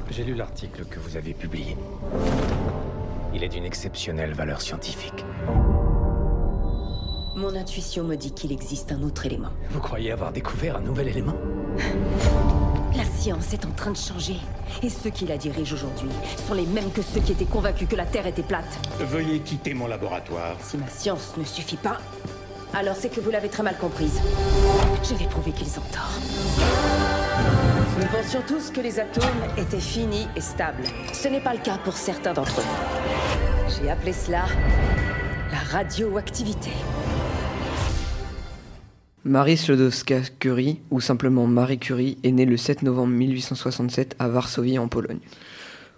[0.10, 1.76] J'ai lu l'article que vous avez publié.
[3.34, 5.26] Il est d'une exceptionnelle valeur scientifique.
[7.36, 9.50] Mon intuition me dit qu'il existe un autre élément.
[9.72, 11.36] Vous croyez avoir découvert un nouvel élément?
[12.96, 14.38] La science est en train de changer.
[14.82, 16.08] Et ceux qui la dirigent aujourd'hui
[16.48, 18.80] sont les mêmes que ceux qui étaient convaincus que la Terre était plate.
[19.00, 20.56] Veuillez quitter mon laboratoire.
[20.62, 22.00] Si ma science ne suffit pas,
[22.76, 24.20] alors c'est que vous l'avez très mal comprise.
[25.02, 26.20] Je vais prouver qu'ils ont tort.
[27.98, 29.24] Nous pensions tous que les atomes
[29.58, 30.84] étaient finis et stables.
[31.14, 32.64] Ce n'est pas le cas pour certains d'entre eux.
[33.70, 34.46] J'ai appelé cela
[35.52, 36.72] la radioactivité.
[39.24, 44.88] Marie Sklodowska-Curie, ou simplement Marie Curie, est née le 7 novembre 1867 à Varsovie en
[44.88, 45.20] Pologne.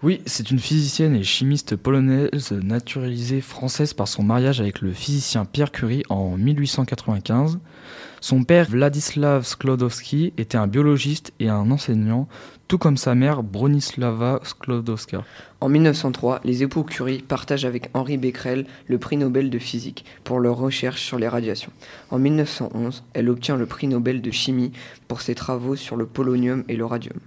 [0.04, 5.44] Oui, c'est une physicienne et chimiste polonaise naturalisée française par son mariage avec le physicien
[5.44, 7.58] Pierre Curie en 1895.
[8.22, 12.28] Son père Władysław Sklodowski était un biologiste et un enseignant,
[12.68, 15.24] tout comme sa mère Bronislawa Sklodowska.
[15.62, 20.40] En 1903, les époux Curie partagent avec Henri Becquerel le prix Nobel de physique pour
[20.40, 21.72] leurs recherches sur les radiations.
[22.12, 24.74] En 1911, elle obtient le prix Nobel de chimie
[25.08, 27.18] pour ses travaux sur le polonium et le radium.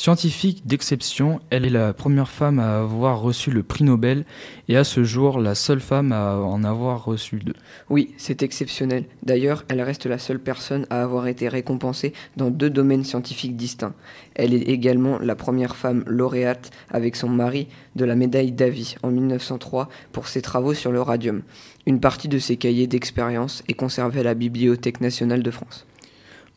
[0.00, 4.24] Scientifique d'exception, elle est la première femme à avoir reçu le prix Nobel
[4.66, 7.52] et à ce jour la seule femme à en avoir reçu deux.
[7.90, 9.04] Oui, c'est exceptionnel.
[9.24, 13.92] D'ailleurs, elle reste la seule personne à avoir été récompensée dans deux domaines scientifiques distincts.
[14.34, 19.10] Elle est également la première femme lauréate avec son mari de la médaille Davy en
[19.10, 21.42] 1903 pour ses travaux sur le radium.
[21.84, 25.84] Une partie de ses cahiers d'expérience est conservée à la Bibliothèque nationale de France.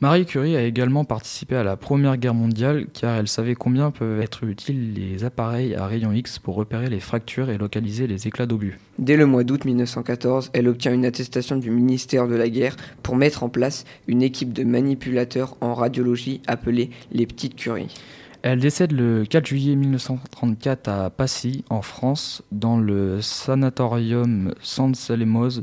[0.03, 4.19] Marie Curie a également participé à la Première Guerre mondiale car elle savait combien peuvent
[4.19, 8.45] être utiles les appareils à rayons X pour repérer les fractures et localiser les éclats
[8.45, 8.77] d'obus.
[8.99, 13.15] Dès le mois d'août 1914, elle obtient une attestation du ministère de la Guerre pour
[13.15, 17.95] mettre en place une équipe de manipulateurs en radiologie appelée les Petites Curies.
[18.41, 25.61] Elle décède le 4 juillet 1934 à Passy, en France, dans le sanatorium San Salemos,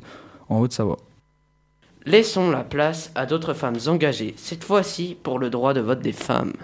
[0.49, 0.97] en Haute-Savoie.
[2.07, 6.13] Laissons la place à d'autres femmes engagées, cette fois-ci pour le droit de vote des
[6.13, 6.55] femmes.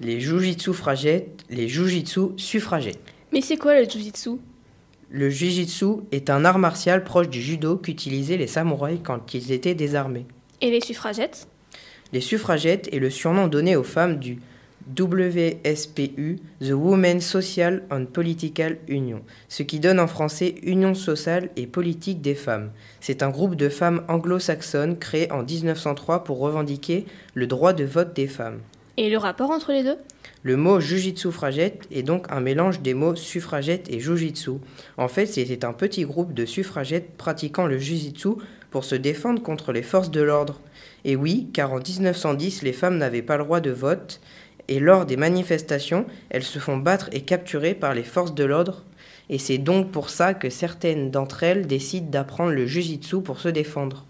[0.00, 3.00] Les jujitsu fragettes, les jujitsu suffragettes.
[3.32, 4.32] Mais c'est quoi le jujitsu?
[5.08, 9.74] Le jujitsu est un art martial proche du judo qu'utilisaient les samouraïs quand ils étaient
[9.74, 10.26] désarmés.
[10.60, 11.48] Et les suffragettes?
[12.12, 14.40] Les suffragettes est le surnom donné aux femmes du
[14.94, 21.66] WSPU, The Women's Social and Political Union, ce qui donne en français Union sociale et
[21.66, 22.70] politique des femmes.
[23.00, 28.14] C'est un groupe de femmes anglo-saxonnes créé en 1903 pour revendiquer le droit de vote
[28.14, 28.60] des femmes.
[28.96, 29.98] Et le rapport entre les deux?
[30.42, 34.52] Le mot jujitsu fragette est donc un mélange des mots suffragette et jujitsu.
[34.96, 38.28] En fait, c'était un petit groupe de suffragettes pratiquant le jujitsu
[38.70, 40.60] pour se défendre contre les forces de l'ordre.
[41.04, 44.20] Et oui, car en 1910, les femmes n'avaient pas le droit de vote,
[44.68, 48.84] et lors des manifestations, elles se font battre et capturer par les forces de l'ordre,
[49.28, 53.48] et c'est donc pour ça que certaines d'entre elles décident d'apprendre le jujitsu pour se
[53.48, 54.04] défendre.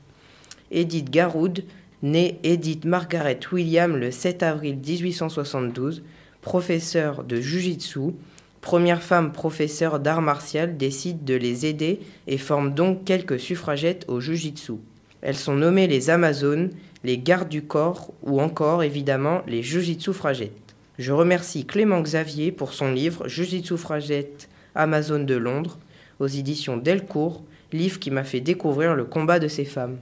[0.70, 1.64] Edith Garoud,
[2.02, 6.02] née Edith Margaret William le 7 avril 1872,
[6.42, 8.12] professeure de jujitsu,
[8.60, 14.20] première femme professeure d'art martial, décide de les aider et forme donc quelques suffragettes au
[14.20, 14.74] jujitsu.
[15.22, 16.70] Elles sont nommées les Amazones
[17.06, 20.74] les gardes du corps ou encore évidemment les Jujitsu Fragettes.
[20.98, 25.78] Je remercie Clément Xavier pour son livre Jujitsu Fragette Amazon de Londres
[26.18, 29.98] aux éditions Delcourt, livre qui m'a fait découvrir le combat de ces femmes.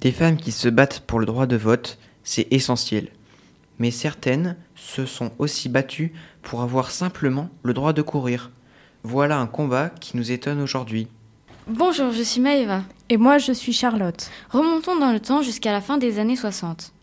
[0.00, 3.06] Des femmes qui se battent pour le droit de vote, c'est essentiel.
[3.78, 8.50] Mais certaines se sont aussi battues pour avoir simplement le droit de courir.
[9.04, 11.06] Voilà un combat qui nous étonne aujourd'hui.
[11.68, 12.80] Bonjour, je suis Maëva.
[13.10, 14.30] Et moi, je suis Charlotte.
[14.48, 16.94] Remontons dans le temps jusqu'à la fin des années 60.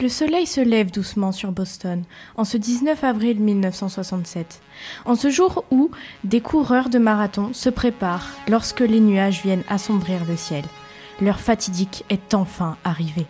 [0.00, 2.02] Le soleil se lève doucement sur Boston
[2.36, 4.60] en ce 19 avril 1967,
[5.04, 5.92] en ce jour où
[6.24, 10.64] des coureurs de marathon se préparent lorsque les nuages viennent assombrir le ciel.
[11.20, 13.26] L'heure fatidique est enfin arrivée.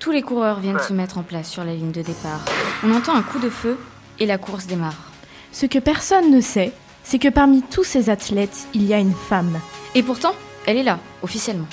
[0.00, 2.44] Tous les coureurs viennent se mettre en place sur la ligne de départ.
[2.82, 3.78] On entend un coup de feu
[4.18, 5.12] et la course démarre.
[5.52, 6.72] Ce que personne ne sait,
[7.04, 9.60] c'est que parmi tous ces athlètes, il y a une femme.
[9.94, 10.34] Et pourtant,
[10.66, 11.66] elle est là, officiellement.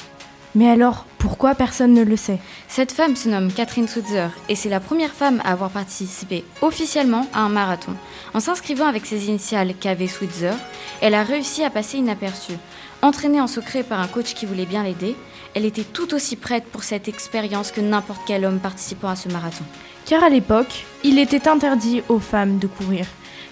[0.54, 2.40] Mais alors, pourquoi personne ne le sait?
[2.68, 7.26] Cette femme se nomme Catherine Switzer et c'est la première femme à avoir participé officiellement
[7.34, 7.94] à un marathon.
[8.34, 10.54] En s'inscrivant avec ses initiales KV Switzer,
[11.00, 12.58] elle a réussi à passer inaperçue.
[13.02, 15.16] Entraînée en secret par un coach qui voulait bien l'aider,
[15.54, 19.30] elle était tout aussi prête pour cette expérience que n'importe quel homme participant à ce
[19.30, 19.64] marathon.
[20.06, 23.06] Car à l'époque, il était interdit aux femmes de courir.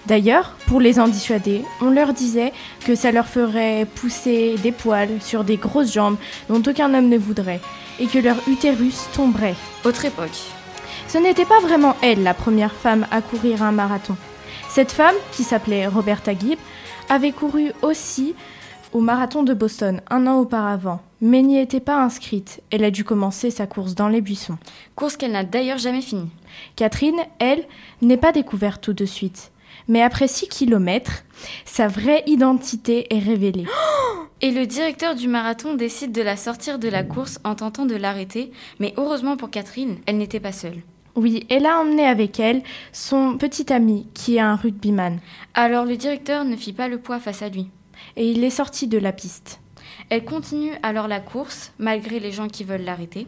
[0.06, 2.52] D'ailleurs, pour les en dissuader, on leur disait
[2.84, 6.16] que ça leur ferait pousser des poils sur des grosses jambes
[6.48, 7.60] dont aucun homme ne voudrait,
[7.98, 9.56] et que leur utérus tomberait.
[9.84, 10.38] Autre époque.
[11.08, 14.16] Ce n'était pas vraiment elle la première femme à courir un marathon.
[14.68, 16.58] Cette femme, qui s'appelait Roberta Gibb,
[17.08, 18.34] avait couru aussi
[18.92, 22.62] au marathon de Boston un an auparavant, mais n'y était pas inscrite.
[22.70, 24.58] Elle a dû commencer sa course dans les buissons.
[24.96, 26.30] Course qu'elle n'a d'ailleurs jamais finie.
[26.76, 27.64] Catherine, elle,
[28.02, 29.50] n'est pas découverte tout de suite.
[29.90, 31.24] Mais après 6 kilomètres,
[31.64, 33.66] sa vraie identité est révélée.
[34.40, 37.96] Et le directeur du marathon décide de la sortir de la course en tentant de
[37.96, 40.78] l'arrêter, mais heureusement pour Catherine, elle n'était pas seule.
[41.16, 42.62] Oui, elle a emmené avec elle
[42.92, 45.18] son petit ami, qui est un rugbyman.
[45.54, 47.68] Alors le directeur ne fit pas le poids face à lui.
[48.16, 49.60] Et il est sorti de la piste.
[50.08, 53.26] Elle continue alors la course, malgré les gens qui veulent l'arrêter.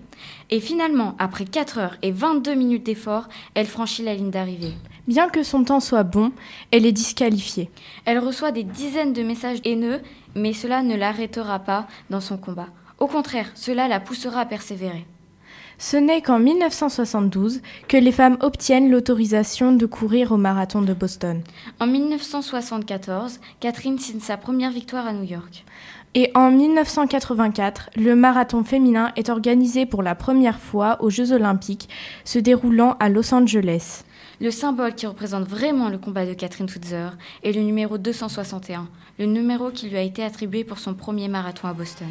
[0.51, 4.75] Et finalement, après 4 heures et 22 minutes d'effort, elle franchit la ligne d'arrivée.
[5.09, 6.33] Bien que son temps soit bon,
[6.71, 7.71] elle est disqualifiée.
[8.05, 10.01] Elle reçoit des dizaines de messages haineux,
[10.37, 12.69] mais cela ne l'arrêtera pas dans son combat.
[13.01, 15.07] Au contraire, cela la poussera à persévérer.
[15.79, 21.43] Ce n'est qu'en 1972 que les femmes obtiennent l'autorisation de courir au marathon de Boston.
[21.81, 25.65] En 1974, Catherine signe sa première victoire à New York.
[26.15, 31.89] Et en 1984, le marathon féminin est organisé pour la première fois aux Jeux olympiques,
[32.25, 34.05] se déroulant à Los Angeles.
[34.43, 37.11] Le symbole qui représente vraiment le combat de Catherine Switzer
[37.45, 38.89] est le numéro 261,
[39.21, 42.09] le numéro qui lui a été attribué pour son premier marathon à Boston.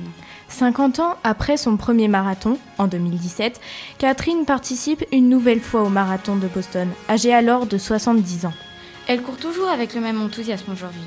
[0.47, 3.59] 50 ans après son premier marathon, en 2017,
[3.97, 8.53] Catherine participe une nouvelle fois au marathon de Boston, âgée alors de 70 ans.
[9.09, 11.01] Elle court toujours avec le même enthousiasme aujourd'hui.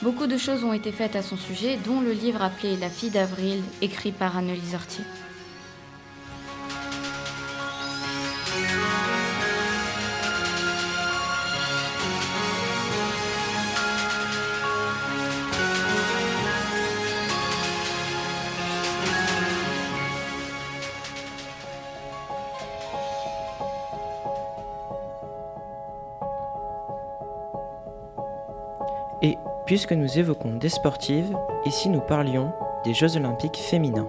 [0.00, 3.10] Beaucoup de choses ont été faites à son sujet, dont le livre appelé La fille
[3.10, 5.04] d'avril, écrit par Annelise Hortier.
[29.70, 31.32] Puisque nous évoquons des sportives,
[31.64, 32.52] et si nous parlions
[32.84, 34.08] des Jeux olympiques féminins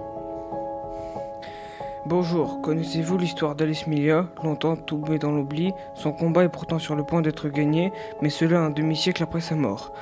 [2.04, 7.04] Bonjour, connaissez-vous l'histoire d'Alice Milia Longtemps tombée dans l'oubli, son combat est pourtant sur le
[7.04, 9.92] point d'être gagné, mais cela un demi-siècle après sa mort.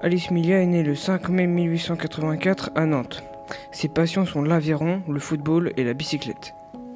[0.00, 3.22] Alice Milia est née le 5 mai 1884 à Nantes.
[3.70, 6.54] Ses passions sont l'aviron, le football et la bicyclette.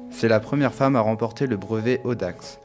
[0.09, 2.59] C'est la première femme à remporter le brevet Audax,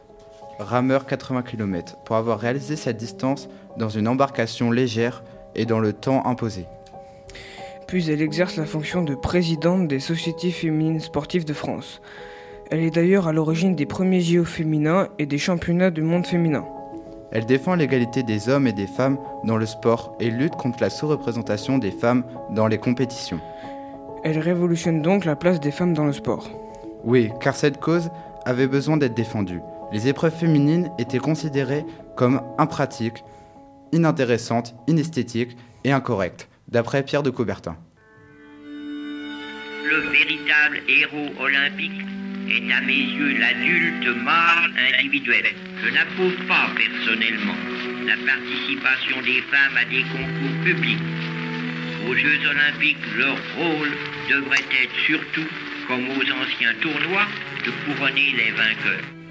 [0.59, 5.23] rameur 80 km, pour avoir réalisé cette distance dans une embarcation légère
[5.55, 6.67] et dans le temps imposé.
[7.87, 12.01] Puis elle exerce la fonction de présidente des sociétés féminines sportives de France.
[12.71, 16.65] Elle est d'ailleurs à l'origine des premiers JO féminins et des championnats du monde féminin.
[17.31, 20.91] Elle défend l'égalité des hommes et des femmes dans le sport et lutte contre la
[20.91, 23.41] sous-représentation des femmes dans les compétitions.
[24.25, 26.49] Elle révolutionne donc la place des femmes dans le sport.
[27.05, 28.11] Oui, car cette cause
[28.45, 29.61] avait besoin d'être défendue.
[29.93, 31.85] Les épreuves féminines étaient considérées
[32.17, 33.25] comme impratiques,
[33.93, 37.77] inintéressantes, inesthétiques et incorrectes, d'après Pierre de Coubertin.
[39.85, 42.01] Le véritable héros olympique
[42.49, 45.45] est à mes yeux l'adulte mâle individuel.
[45.83, 47.57] Je n'approuve pas personnellement
[48.07, 50.99] la participation des femmes à des concours publics.
[52.09, 53.91] Aux Jeux olympiques, leur rôle
[54.29, 55.47] devrait être surtout,
[55.87, 57.27] comme aux anciens tournois,
[57.65, 59.22] de couronner les vainqueurs.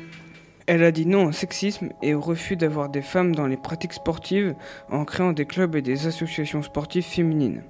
[0.73, 3.91] Elle a dit non au sexisme et au refus d'avoir des femmes dans les pratiques
[3.91, 4.55] sportives
[4.89, 7.63] en créant des clubs et des associations sportives féminines.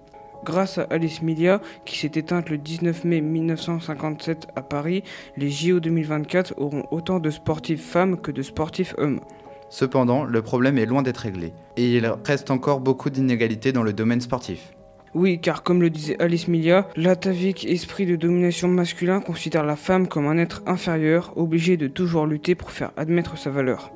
[0.44, 5.04] Grâce à Alice Milia, qui s'est éteinte le 19 mai 1957 à Paris,
[5.36, 9.22] les JO 2024 auront autant de sportifs femmes que de sportifs hommes.
[9.72, 13.94] Cependant, le problème est loin d'être réglé, et il reste encore beaucoup d'inégalités dans le
[13.94, 14.74] domaine sportif.
[15.14, 20.08] Oui, car comme le disait Alice Milia, l'atavique esprit de domination masculin considère la femme
[20.08, 23.92] comme un être inférieur, obligé de toujours lutter pour faire admettre sa valeur.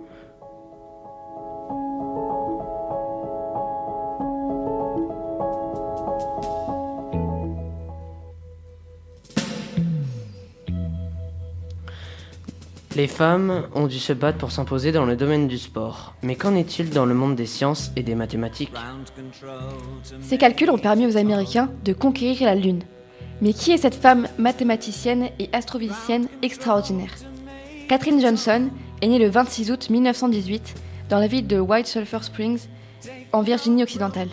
[12.96, 16.14] Les femmes ont dû se battre pour s'imposer dans le domaine du sport.
[16.22, 18.72] Mais qu'en est-il dans le monde des sciences et des mathématiques?
[20.22, 22.84] Ces calculs ont permis aux Américains de conquérir la Lune.
[23.42, 27.12] Mais qui est cette femme mathématicienne et astrophysicienne extraordinaire?
[27.90, 28.70] Catherine Johnson
[29.02, 30.76] est née le 26 août 1918
[31.10, 32.68] dans la ville de White Sulphur Springs,
[33.34, 34.30] en Virginie occidentale.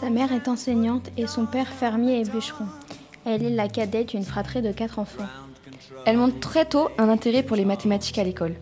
[0.00, 2.66] Sa mère est enseignante et son père fermier et bûcheron.
[3.26, 5.26] Elle est la cadette d'une fratrie de quatre enfants.
[6.06, 8.54] Elle montre très tôt un intérêt pour les mathématiques à l'école,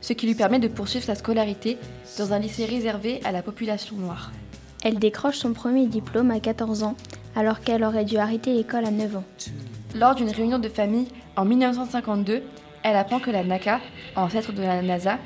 [0.00, 1.78] ce qui lui permet de poursuivre sa scolarité
[2.18, 4.32] dans un lycée réservé à la population noire.
[4.82, 6.96] Elle décroche son premier diplôme à 14 ans,
[7.36, 9.24] alors qu'elle aurait dû arrêter l'école à 9 ans.
[9.94, 12.42] Lors d'une réunion de famille en 1952,
[12.82, 13.80] elle apprend que la NACA,
[14.16, 15.18] ancêtre de la NASA,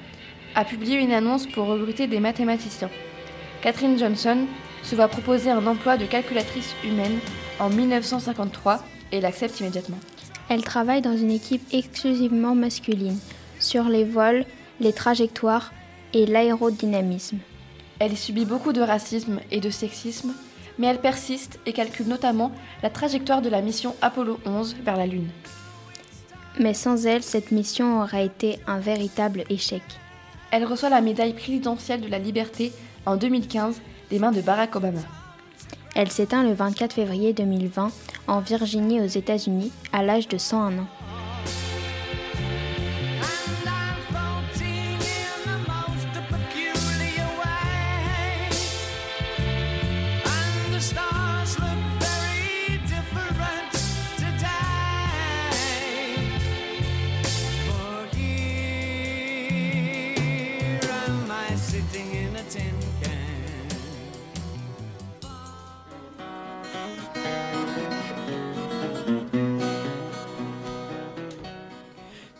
[0.54, 2.90] a publié une annonce pour recruter des mathématiciens.
[3.62, 4.38] Catherine Johnson
[4.82, 7.18] se voit proposer un emploi de calculatrice humaine
[7.58, 9.98] en 1953 et l'accepte immédiatement.
[10.48, 13.18] Elle travaille dans une équipe exclusivement masculine,
[13.58, 14.44] sur les vols,
[14.80, 15.72] les trajectoires
[16.12, 17.38] et l'aérodynamisme.
[17.98, 20.34] Elle subit beaucoup de racisme et de sexisme,
[20.78, 25.06] mais elle persiste et calcule notamment la trajectoire de la mission Apollo 11 vers la
[25.06, 25.30] Lune.
[26.60, 29.82] Mais sans elle, cette mission aurait été un véritable échec.
[30.50, 32.72] Elle reçoit la médaille présidentielle de la liberté
[33.06, 33.80] en 2015
[34.10, 35.00] des mains de Barack Obama.
[35.94, 37.90] Elle s'éteint le 24 février 2020
[38.26, 40.86] en Virginie aux États-Unis à l'âge de 101 ans.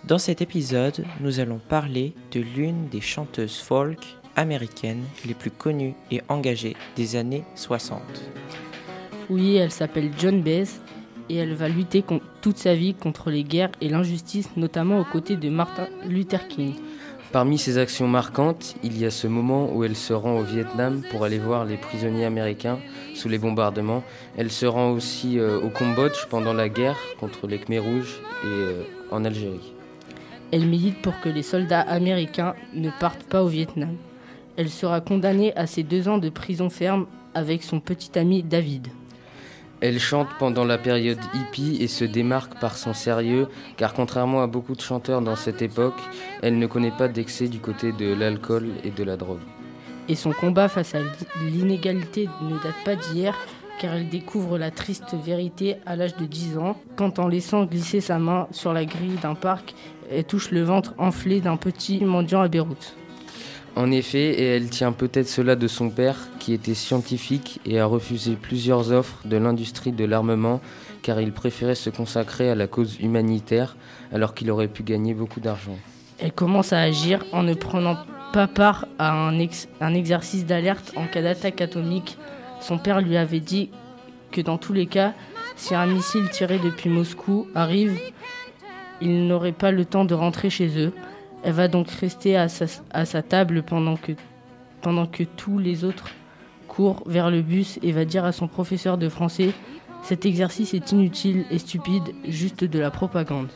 [0.06, 4.04] Dans cet épisode, nous allons parler de l'une des chanteuses folk
[4.36, 8.02] américaines les plus connues et engagées des années 60.
[9.30, 10.68] Oui, elle s'appelle John Baez
[11.30, 12.04] et elle va lutter
[12.42, 16.74] toute sa vie contre les guerres et l'injustice, notamment aux côtés de Martin Luther King.
[17.32, 21.00] Parmi ses actions marquantes, il y a ce moment où elle se rend au Vietnam
[21.10, 22.78] pour aller voir les prisonniers américains
[23.14, 24.04] sous les bombardements.
[24.36, 28.48] Elle se rend aussi euh, au Cambodge pendant la guerre contre les Khmers rouges et
[28.48, 29.73] euh, en Algérie.
[30.54, 33.96] Elle milite pour que les soldats américains ne partent pas au Vietnam.
[34.56, 38.86] Elle sera condamnée à ses deux ans de prison ferme avec son petit ami David.
[39.80, 44.46] Elle chante pendant la période hippie et se démarque par son sérieux, car contrairement à
[44.46, 45.98] beaucoup de chanteurs dans cette époque,
[46.40, 49.42] elle ne connaît pas d'excès du côté de l'alcool et de la drogue.
[50.08, 51.00] Et son combat face à
[51.50, 53.36] l'inégalité ne date pas d'hier,
[53.80, 58.00] car elle découvre la triste vérité à l'âge de 10 ans, quand en laissant glisser
[58.00, 59.74] sa main sur la grille d'un parc,
[60.10, 62.96] elle touche le ventre enflé d'un petit mendiant à Beyrouth.
[63.76, 67.86] En effet, et elle tient peut-être cela de son père, qui était scientifique et a
[67.86, 70.60] refusé plusieurs offres de l'industrie de l'armement,
[71.02, 73.76] car il préférait se consacrer à la cause humanitaire,
[74.12, 75.76] alors qu'il aurait pu gagner beaucoup d'argent.
[76.20, 77.96] Elle commence à agir en ne prenant
[78.32, 79.36] pas part à un,
[79.80, 82.16] un exercice d'alerte en cas d'attaque atomique.
[82.60, 83.70] Son père lui avait dit
[84.30, 85.14] que dans tous les cas,
[85.56, 87.98] si un missile tiré depuis Moscou arrive,
[89.04, 90.92] il n'aurait pas le temps de rentrer chez eux.
[91.42, 94.12] Elle va donc rester à sa, table pendant que,
[94.80, 96.10] pendant que tous les autres
[96.68, 99.50] courent vers le bus et va dire à son professeur de français
[100.02, 103.48] Cet exercice est inutile et stupide, juste de la propagande.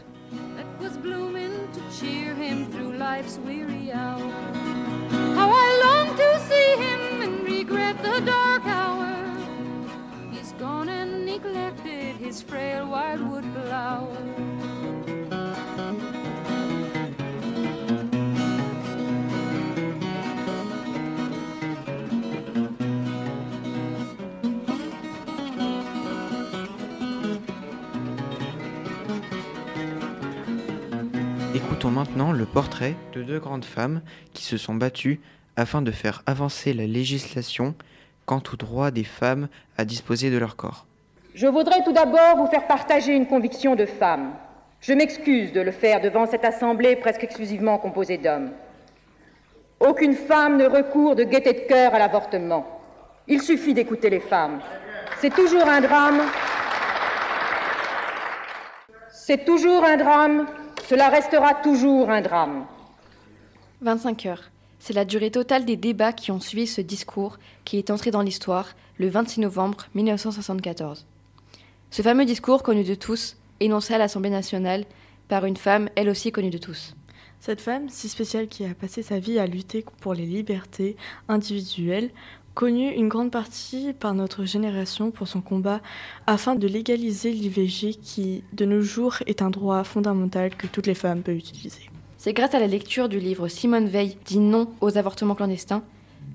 [31.79, 34.01] Écoutons maintenant le portrait de deux grandes femmes
[34.35, 35.21] qui se sont battues
[35.55, 37.77] afin de faire avancer la législation
[38.27, 40.87] quant au droit des femmes à disposer de leur corps.
[41.37, 44.33] Je voudrais tout d'abord vous faire partager une conviction de femme.
[44.81, 48.51] Je m'excuse de le faire devant cette assemblée presque exclusivement composée d'hommes.
[49.79, 52.67] Aucune femme ne recourt de gaieté de cœur à l'avortement.
[53.29, 54.59] Il suffit d'écouter les femmes.
[55.21, 56.23] C'est toujours un drame.
[59.13, 60.47] C'est toujours un drame
[60.89, 62.65] cela restera toujours un drame.
[63.83, 64.51] 25 heures.
[64.79, 68.23] C'est la durée totale des débats qui ont suivi ce discours qui est entré dans
[68.23, 71.05] l'histoire le 26 novembre 1974.
[71.91, 74.87] Ce fameux discours connu de tous, énoncé à l'Assemblée nationale
[75.29, 76.95] par une femme, elle aussi connue de tous.
[77.39, 80.97] Cette femme, si spéciale qui a passé sa vie à lutter pour les libertés
[81.29, 82.11] individuelles,
[82.55, 85.81] connu une grande partie par notre génération pour son combat
[86.27, 90.95] afin de légaliser l'IVG qui, de nos jours, est un droit fondamental que toutes les
[90.95, 91.91] femmes peuvent utiliser.
[92.17, 95.85] C'est grâce à la lecture du livre Simone Veil dit non aux avortements clandestins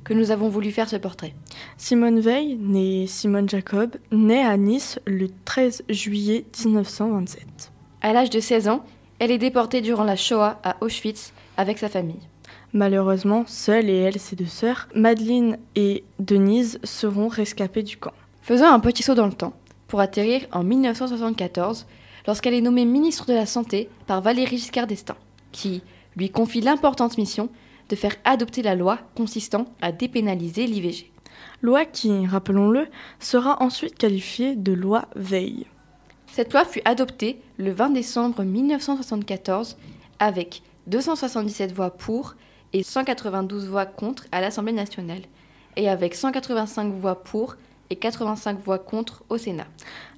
[0.04, 1.34] que nous avons voulu faire ce portrait.
[1.78, 7.72] Simone Veil, née Simone Jacob, naît à Nice le 13 juillet 1927.
[8.02, 8.86] À l'âge de 16 ans,
[9.20, 12.20] elle est déportée durant la Shoah à Auschwitz avec sa famille.
[12.74, 18.14] Malheureusement, seule et elle, ses deux sœurs, Madeleine et Denise, seront rescapées du camp.
[18.42, 19.54] Faisons un petit saut dans le temps,
[19.88, 21.86] pour atterrir en 1974,
[22.26, 25.18] lorsqu'elle est nommée ministre de la Santé par Valéry Giscard d'Estaing,
[25.52, 25.84] qui
[26.18, 27.50] lui confie l'importante mission
[27.90, 31.12] de faire adopter la loi consistant à dépénaliser l'IVG.
[31.62, 32.88] Loi qui, rappelons-le,
[33.20, 35.68] sera ensuite qualifiée de loi Veil.
[36.26, 39.78] Cette loi fut adoptée le 20 décembre 1974
[40.18, 42.36] avec 277 voix pour
[42.74, 45.22] et 192 voix contre à l'Assemblée nationale,
[45.76, 47.56] et avec 185 voix pour
[47.90, 49.68] et 85 voix contre au Sénat.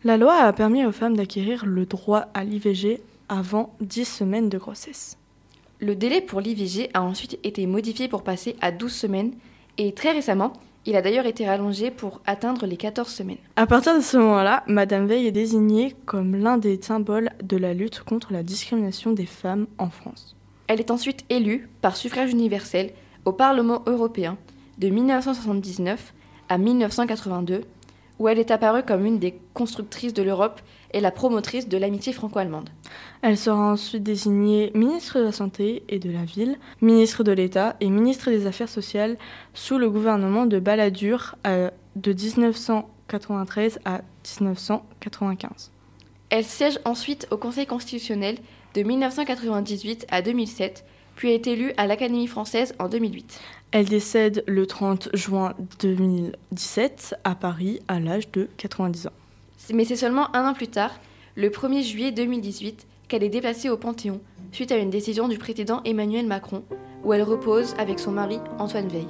[0.04, 4.58] La loi a permis aux femmes d'acquérir le droit à l'IVG avant 10 semaines de
[4.58, 5.18] grossesse.
[5.80, 9.34] Le délai pour l'IVG a ensuite été modifié pour passer à 12 semaines,
[9.78, 10.54] et très récemment,
[10.86, 13.38] il a d'ailleurs été rallongé pour atteindre les 14 semaines.
[13.56, 17.74] À partir de ce moment-là, Madame Veil est désignée comme l'un des symboles de la
[17.74, 20.36] lutte contre la discrimination des femmes en France.
[20.68, 22.92] Elle est ensuite élue par suffrage universel
[23.26, 24.38] au Parlement européen
[24.78, 26.14] de 1979
[26.50, 27.62] à 1982,
[28.18, 30.62] où elle est apparue comme une des constructrices de l'Europe
[30.92, 32.70] et la promotrice de l'amitié franco-allemande.
[33.22, 37.76] Elle sera ensuite désignée ministre de la Santé et de la Ville, ministre de l'État
[37.82, 39.18] et ministre des Affaires sociales
[39.54, 44.02] sous le gouvernement de Balladur de 1993 à
[44.40, 45.72] 1995.
[46.30, 48.38] Elle siège ensuite au Conseil constitutionnel
[48.76, 53.40] de 1998 à 2007, puis est élue à l'Académie française en 2008.
[53.72, 59.14] Elle décède le 30 juin 2017 à Paris à l'âge de 90 ans.
[59.74, 61.00] Mais c'est seulement un an plus tard,
[61.36, 64.20] le 1er juillet 2018, qu'elle est déplacée au Panthéon
[64.52, 66.64] suite à une décision du président Emmanuel Macron,
[67.04, 69.08] où elle repose avec son mari Antoine Veil.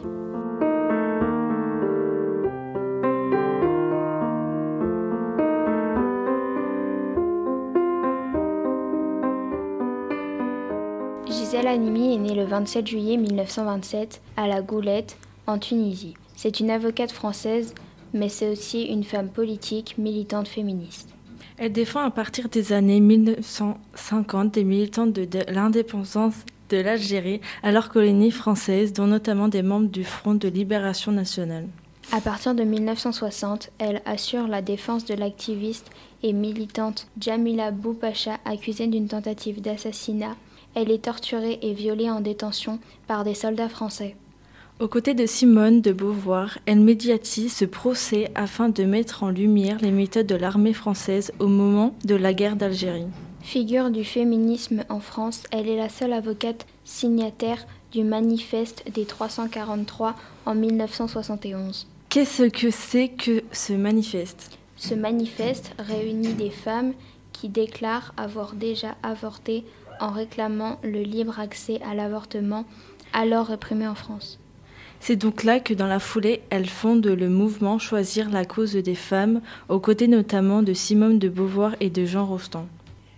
[11.57, 16.13] Halimi est née le 27 juillet 1927 à La Goulette, en Tunisie.
[16.35, 17.73] C'est une avocate française,
[18.13, 21.09] mais c'est aussi une femme politique, militante féministe.
[21.57, 26.35] Elle défend à partir des années 1950 des militantes de, l'indépendance
[26.69, 31.67] de l'Algérie, alors colonie française, dont notamment des membres du Front de libération nationale.
[32.11, 35.89] À partir de 1960, elle assure la défense de l'activiste
[36.21, 40.35] et militante Jamila Boupacha, accusée d'une tentative d'assassinat.
[40.75, 44.15] Elle est torturée et violée en détention par des soldats français.
[44.81, 49.77] Aux côtés de Simone de Beauvoir, elle médiatise ce procès afin de mettre en lumière
[49.81, 53.07] les méthodes de l'armée française au moment de la guerre d'Algérie.
[53.41, 60.15] Figure du féminisme en France, elle est la seule avocate signataire du manifeste des 343
[60.45, 61.87] en 1971.
[62.09, 64.57] Qu'est-ce que c'est que ce manifeste?
[64.75, 66.91] Ce manifeste réunit des femmes
[67.31, 69.63] qui déclarent avoir déjà avorté
[69.99, 72.65] en réclamant le libre accès à l'avortement
[73.13, 74.39] alors réprimé en France.
[74.99, 78.95] C'est donc là que dans la foulée, elle fonde le mouvement Choisir la cause des
[78.95, 82.67] femmes, aux côtés notamment de Simone de Beauvoir et de Jean Rostand.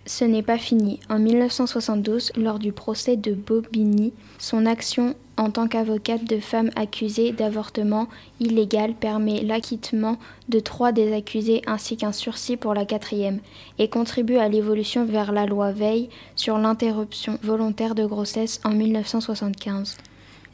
[0.06, 1.00] Ce n'est pas fini.
[1.08, 7.32] En 1972, lors du procès de Bobigny, son action en tant qu'avocate de femmes accusées
[7.32, 8.08] d'avortement
[8.40, 10.18] illégal permet l'acquittement
[10.48, 13.40] de trois des accusés ainsi qu'un sursis pour la quatrième
[13.78, 19.96] et contribue à l'évolution vers la loi Veil sur l'interruption volontaire de grossesse en 1975.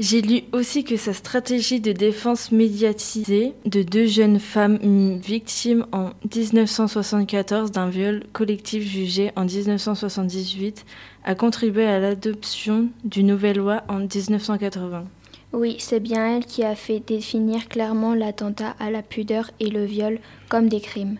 [0.01, 4.79] J'ai lu aussi que sa stratégie de défense médiatisée de deux jeunes femmes
[5.19, 10.85] victimes en 1974 d'un viol collectif jugé en 1978
[11.23, 15.05] a contribué à l'adoption d'une nouvelle loi en 1980.
[15.53, 19.85] Oui, c'est bien elle qui a fait définir clairement l'attentat à la pudeur et le
[19.85, 20.19] viol
[20.49, 21.19] comme des crimes.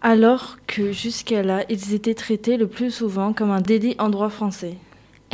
[0.00, 4.30] Alors que jusqu'à là, ils étaient traités le plus souvent comme un délit en droit
[4.30, 4.76] français.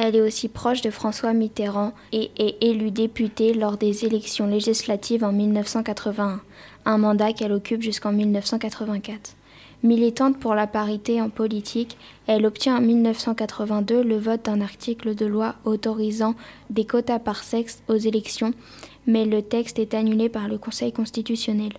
[0.00, 5.24] Elle est aussi proche de François Mitterrand et est élue députée lors des élections législatives
[5.24, 6.40] en 1981,
[6.84, 9.34] un mandat qu'elle occupe jusqu'en 1984.
[9.82, 15.26] Militante pour la parité en politique, elle obtient en 1982 le vote d'un article de
[15.26, 16.36] loi autorisant
[16.70, 18.54] des quotas par sexe aux élections,
[19.08, 21.72] mais le texte est annulé par le Conseil constitutionnel.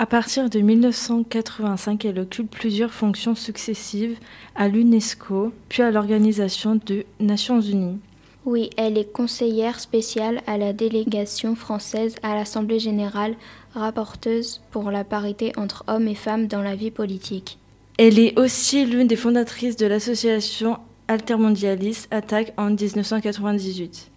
[0.00, 4.16] À partir de 1985, elle occupe plusieurs fonctions successives
[4.54, 7.98] à l'UNESCO, puis à l'Organisation des Nations Unies.
[8.46, 13.34] Oui, elle est conseillère spéciale à la délégation française à l'Assemblée générale,
[13.74, 17.58] rapporteuse pour la parité entre hommes et femmes dans la vie politique.
[17.98, 20.78] Elle est aussi l'une des fondatrices de l'association
[21.08, 24.09] altermondialiste Attaque en 1998.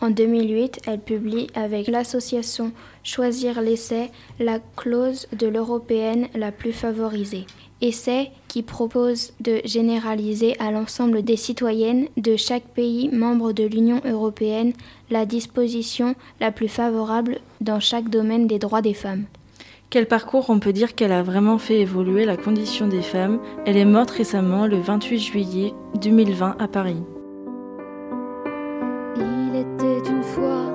[0.00, 2.72] En 2008, elle publie avec l'association
[3.02, 7.46] Choisir l'essai la clause de l'européenne la plus favorisée.
[7.80, 14.00] Essai qui propose de généraliser à l'ensemble des citoyennes de chaque pays membre de l'Union
[14.04, 14.72] européenne
[15.10, 19.24] la disposition la plus favorable dans chaque domaine des droits des femmes.
[19.88, 23.40] Quel parcours on peut dire qu'elle a vraiment fait évoluer la condition des femmes?
[23.66, 27.02] Elle est morte récemment le 28 juillet 2020 à Paris.
[29.78, 30.65] Il était une fois,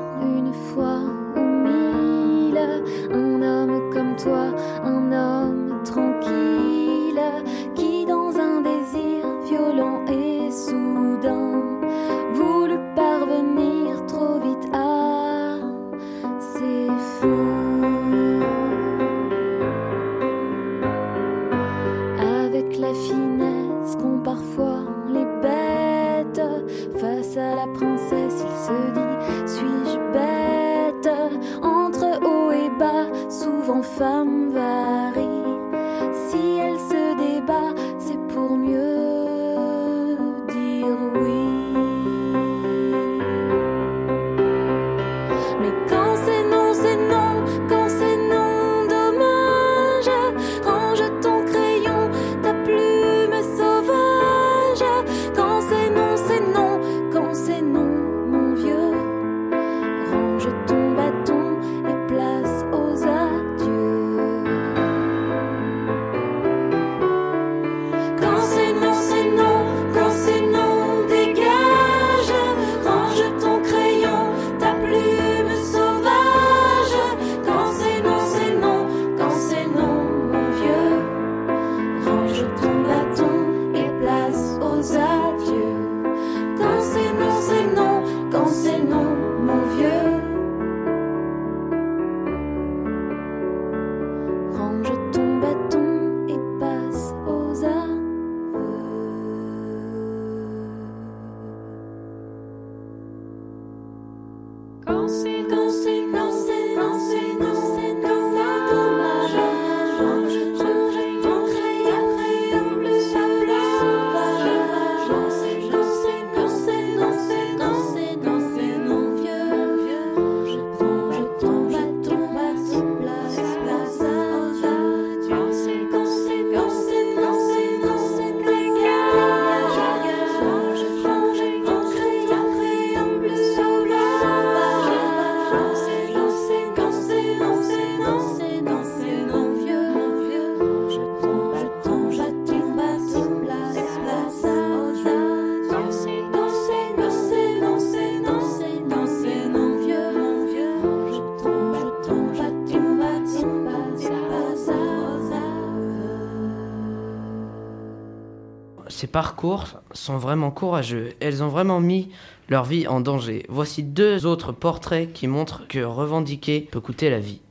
[159.11, 161.09] parcours sont vraiment courageux.
[161.19, 162.09] Elles ont vraiment mis
[162.49, 163.45] leur vie en danger.
[163.49, 167.41] Voici deux autres portraits qui montrent que revendiquer peut coûter la vie.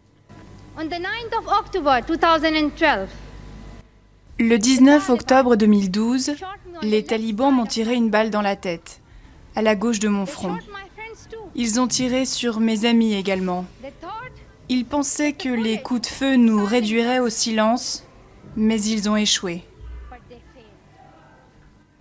[0.77, 2.01] On the 9th of October
[2.41, 3.09] 2012,
[4.39, 6.33] Le 19 octobre 2012,
[6.83, 9.01] les talibans m'ont tiré une balle dans la tête,
[9.55, 10.57] à la gauche de mon front.
[11.55, 13.67] Ils ont tiré sur mes amis également.
[14.69, 18.05] Ils pensaient que les coups de feu nous réduiraient au silence,
[18.57, 19.65] mais ils ont échoué.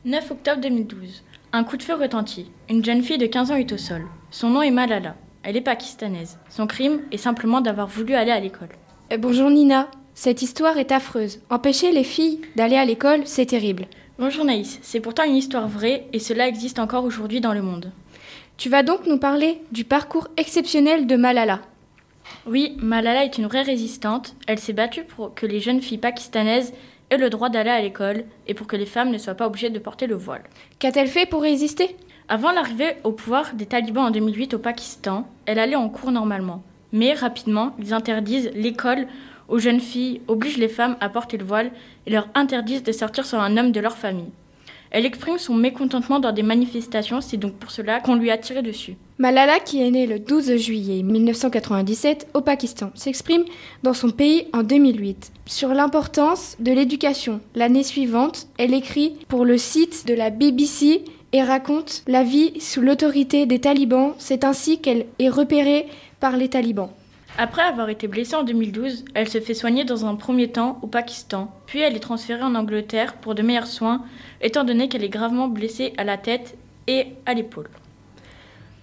[0.05, 1.23] 9 octobre 2012.
[1.51, 2.49] Un coup de feu retentit.
[2.69, 4.05] Une jeune fille de 15 ans est au sol.
[4.31, 5.17] Son nom est Malala.
[5.43, 6.37] Elle est pakistanaise.
[6.49, 8.69] Son crime est simplement d'avoir voulu aller à l'école.
[9.11, 11.41] Euh, bonjour Nina, cette histoire est affreuse.
[11.49, 13.87] Empêcher les filles d'aller à l'école, c'est terrible.
[14.17, 17.91] Bonjour Naïs, c'est pourtant une histoire vraie et cela existe encore aujourd'hui dans le monde.
[18.55, 21.59] Tu vas donc nous parler du parcours exceptionnel de Malala.
[22.45, 24.33] Oui, Malala est une vraie résistante.
[24.47, 26.71] Elle s'est battue pour que les jeunes filles pakistanaises
[27.09, 29.69] aient le droit d'aller à l'école et pour que les femmes ne soient pas obligées
[29.69, 30.43] de porter le voile.
[30.79, 31.95] Qu'a-t-elle fait pour résister?
[32.27, 36.61] Avant l'arrivée au pouvoir des talibans en 2008 au Pakistan, elle allait en cours normalement.
[36.91, 39.07] Mais rapidement, ils interdisent l'école
[39.47, 41.71] aux jeunes filles, obligent les femmes à porter le voile
[42.05, 44.31] et leur interdisent de sortir sans un homme de leur famille.
[44.91, 48.61] Elle exprime son mécontentement dans des manifestations, c'est donc pour cela qu'on lui a tiré
[48.61, 48.95] dessus.
[49.21, 53.43] Malala, qui est née le 12 juillet 1997 au Pakistan, s'exprime
[53.83, 57.41] dans son pays en 2008 sur l'importance de l'éducation.
[57.53, 62.79] L'année suivante, elle écrit pour le site de la BBC et raconte la vie sous
[62.79, 64.13] l'autorité des talibans.
[64.19, 65.87] C'est ainsi qu'elle est repérée
[66.21, 66.91] par les talibans.
[67.37, 70.87] Après avoir été blessée en 2012, elle se fait soigner dans un premier temps au
[70.87, 74.01] Pakistan, puis elle est transférée en Angleterre pour de meilleurs soins,
[74.39, 76.55] étant donné qu'elle est gravement blessée à la tête
[76.87, 77.67] et à l'épaule.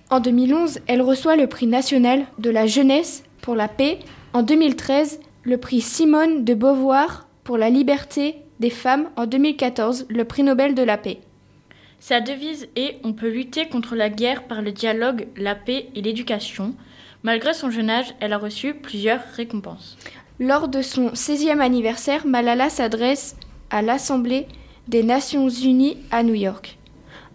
[0.08, 3.98] En 2011, elle reçoit le prix national de la jeunesse pour la paix.
[4.32, 9.08] En 2013, le prix Simone de Beauvoir pour la liberté des femmes.
[9.16, 11.18] En 2014, le prix Nobel de la paix.
[11.98, 16.02] Sa devise est On peut lutter contre la guerre par le dialogue, la paix et
[16.02, 16.74] l'éducation.
[17.24, 19.96] Malgré son jeune âge, elle a reçu plusieurs récompenses.
[20.38, 23.36] Lors de son 16e anniversaire, Malala s'adresse
[23.70, 24.46] à l'Assemblée
[24.86, 26.75] des Nations Unies à New York.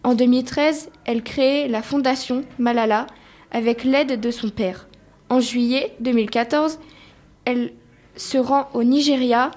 [0.04, 3.06] En 2013, elle crée la fondation Malala
[3.52, 4.88] avec l'aide de son père.
[5.30, 6.80] En juillet 2014,
[7.46, 7.74] elle
[8.16, 9.52] se rend au Nigeria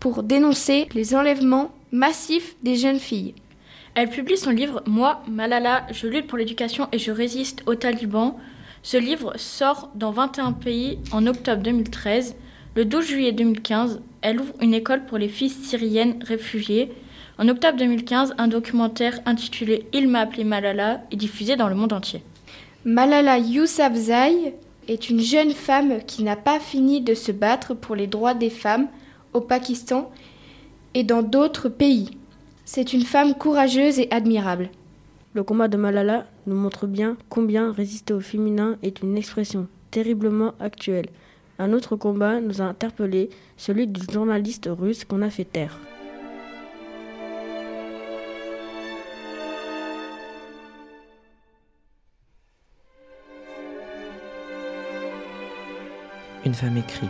[0.00, 3.34] pour dénoncer les enlèvements massifs des jeunes filles.
[3.94, 8.34] Elle publie son livre Moi, Malala, je lutte pour l'éducation et je résiste aux talibans.
[8.82, 12.34] Ce livre sort dans 21 pays en octobre 2013.
[12.76, 16.92] Le 12 juillet 2015, elle ouvre une école pour les filles syriennes réfugiées.
[17.38, 21.92] En octobre 2015, un documentaire intitulé Il m'a appelé Malala est diffusé dans le monde
[21.92, 22.22] entier.
[22.86, 24.54] Malala Yousafzai
[24.88, 28.48] est une jeune femme qui n'a pas fini de se battre pour les droits des
[28.48, 28.88] femmes
[29.34, 30.10] au Pakistan
[30.94, 32.16] et dans d'autres pays.
[32.64, 34.70] C'est une femme courageuse et admirable.
[35.34, 40.54] Le combat de Malala nous montre bien combien résister au féminin est une expression terriblement
[40.58, 41.10] actuelle.
[41.58, 45.78] Un autre combat nous a interpellés, celui du journaliste russe qu'on a fait taire.
[56.46, 57.08] Une femme écrit,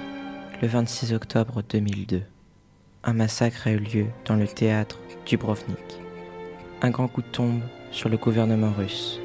[0.62, 2.22] le 26 octobre 2002.
[3.04, 5.76] Un massacre a eu lieu dans le théâtre Dubrovnik.
[6.80, 7.60] Un grand coup tombe
[7.90, 9.20] sur le gouvernement russe.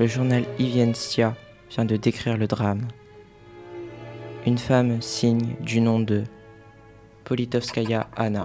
[0.00, 1.36] Le journal Ivenstia
[1.70, 2.88] vient de décrire le drame.
[4.46, 6.24] Une femme signe du nom de
[7.24, 8.44] Politovskaya Anna.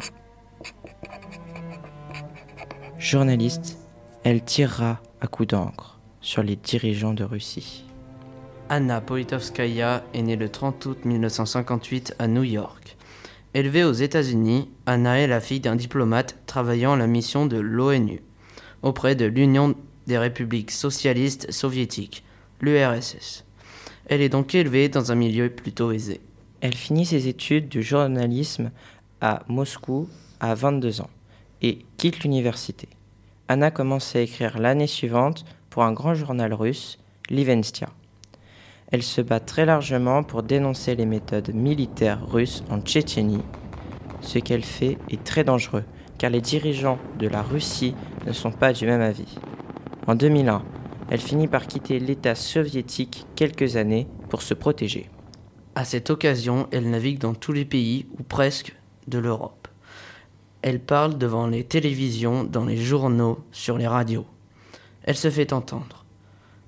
[2.98, 3.78] Journaliste,
[4.26, 7.89] elle tirera à coups d'encre sur les dirigeants de Russie.
[8.72, 12.98] Anna Politovskaya est née le 30 août 1958 à New York.
[13.56, 18.22] Élevée aux États-Unis, Anna est la fille d'un diplomate travaillant à la mission de l'ONU
[18.84, 19.74] auprès de l'Union
[20.06, 22.24] des républiques socialistes soviétiques,
[22.62, 23.44] l'URSS.
[24.06, 26.22] Elle est donc élevée dans un milieu plutôt aisé.
[26.62, 28.70] Elle finit ses études de journalisme
[29.20, 30.08] à Moscou
[30.40, 31.10] à 22 ans
[31.64, 32.88] et quitte l'université.
[33.48, 37.00] Anna commence à écrire l'année suivante pour un grand journal russe,
[37.32, 37.90] Livenstia.
[38.92, 43.44] Elle se bat très largement pour dénoncer les méthodes militaires russes en Tchétchénie.
[44.22, 45.84] Ce qu'elle fait est très dangereux
[46.20, 47.96] car les dirigeants de la Russie
[48.28, 49.36] ne sont pas du même avis.
[50.06, 50.64] En 2001,
[51.10, 55.10] elle finit par quitter l'État soviétique quelques années pour se protéger.
[55.74, 58.76] À cette occasion, elle navigue dans tous les pays, ou presque,
[59.08, 59.68] de l'Europe.
[60.62, 64.26] Elle parle devant les télévisions, dans les journaux, sur les radios.
[65.04, 65.99] Elle se fait entendre.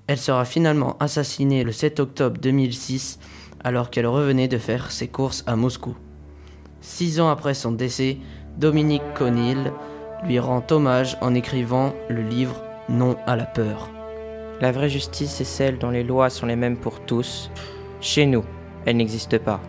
[0.08, 3.18] Elle sera finalement assassinée le 7 octobre 2006
[3.62, 5.94] alors qu'elle revenait de faire ses courses à Moscou.
[6.80, 8.18] Six ans après son décès,
[8.58, 9.72] Dominique Conil,
[10.24, 13.90] lui rend hommage en écrivant le livre Non à la peur.
[14.60, 17.50] La vraie justice est celle dont les lois sont les mêmes pour tous.
[18.00, 18.44] Chez nous,
[18.84, 19.60] elle n'existe pas.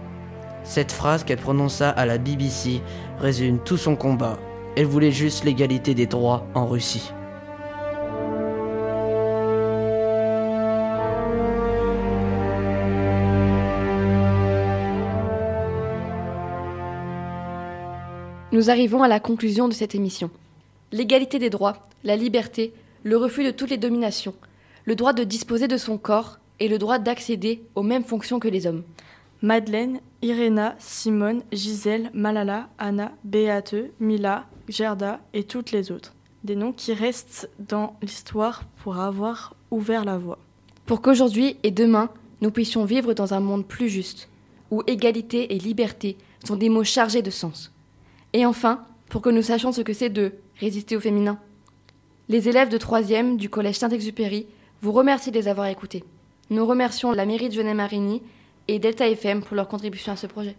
[0.64, 2.82] Cette phrase qu'elle prononça à la BBC
[3.20, 4.40] résume tout son combat.
[4.76, 7.12] Elle voulait juste l'égalité des droits en Russie.
[18.54, 20.30] Nous arrivons à la conclusion de cette émission.
[20.92, 22.72] L'égalité des droits, la liberté,
[23.02, 24.36] le refus de toutes les dominations,
[24.86, 28.48] le droit de disposer de son corps et le droit d'accéder aux mêmes fonctions que
[28.48, 28.84] les hommes.
[29.42, 36.14] Madeleine, Irena, Simone, Gisèle, Malala, Anna, Beate, Mila, Gerda et toutes les autres.
[36.44, 40.38] Des noms qui restent dans l'histoire pour avoir ouvert la voie.
[40.86, 42.12] Pour qu'aujourd'hui et demain,
[42.42, 44.30] nous puissions vivre dans un monde plus juste,
[44.70, 47.73] où égalité et liberté sont des mots chargés de sens.
[48.34, 51.40] Et enfin, pour que nous sachions ce que c'est de résister au féminin.
[52.30, 54.48] Les élèves de 3e du collège Saint-Exupéry
[54.82, 56.04] vous remercient de les avoir écoutés.
[56.50, 58.22] Nous remercions la mairie de Genet-Marigny
[58.68, 60.56] et Delta FM pour leur contribution à ce projet.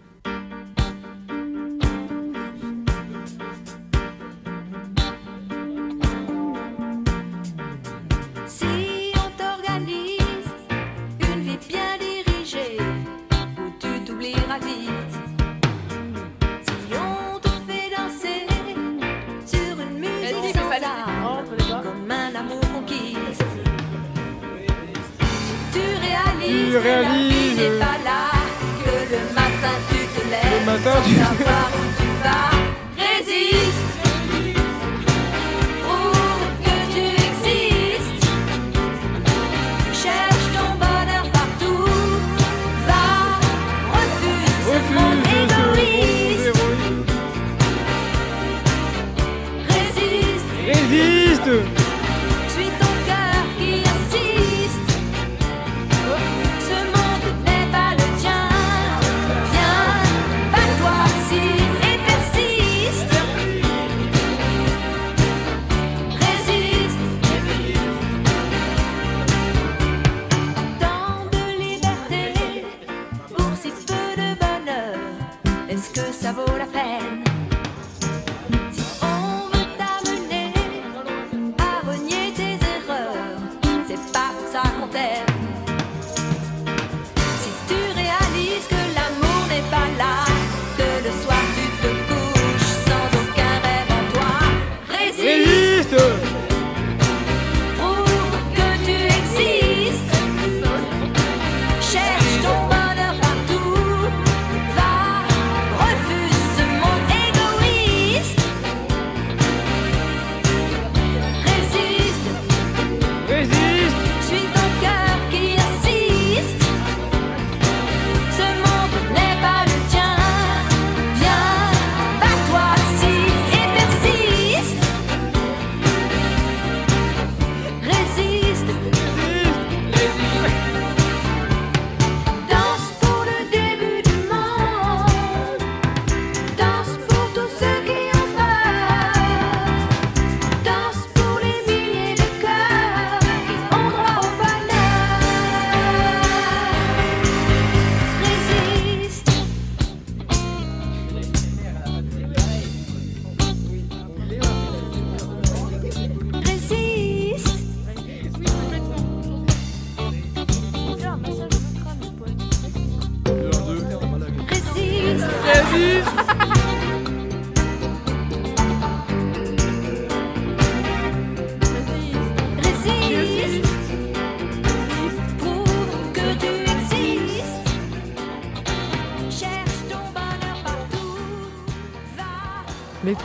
[30.84, 31.83] Lèves Le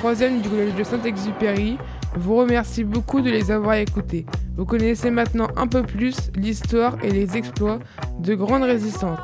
[0.10, 1.78] Du collège de Saint-Exupéry
[2.16, 4.26] vous remercient beaucoup de les avoir écoutés.
[4.58, 7.78] Vous connaissez maintenant un peu plus l'histoire et les exploits
[8.18, 9.20] de grandes résistantes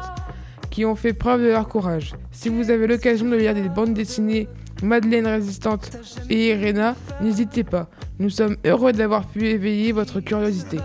[0.69, 2.13] qui ont fait preuve de leur courage.
[2.29, 4.47] Si vous avez l'occasion de lire des bandes dessinées
[4.83, 5.97] Madeleine Résistante
[6.29, 7.89] et Irena, n'hésitez pas.
[8.19, 10.77] Nous sommes heureux d'avoir pu éveiller votre curiosité.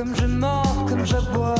[0.00, 1.54] comme je mords, comme j'aboie.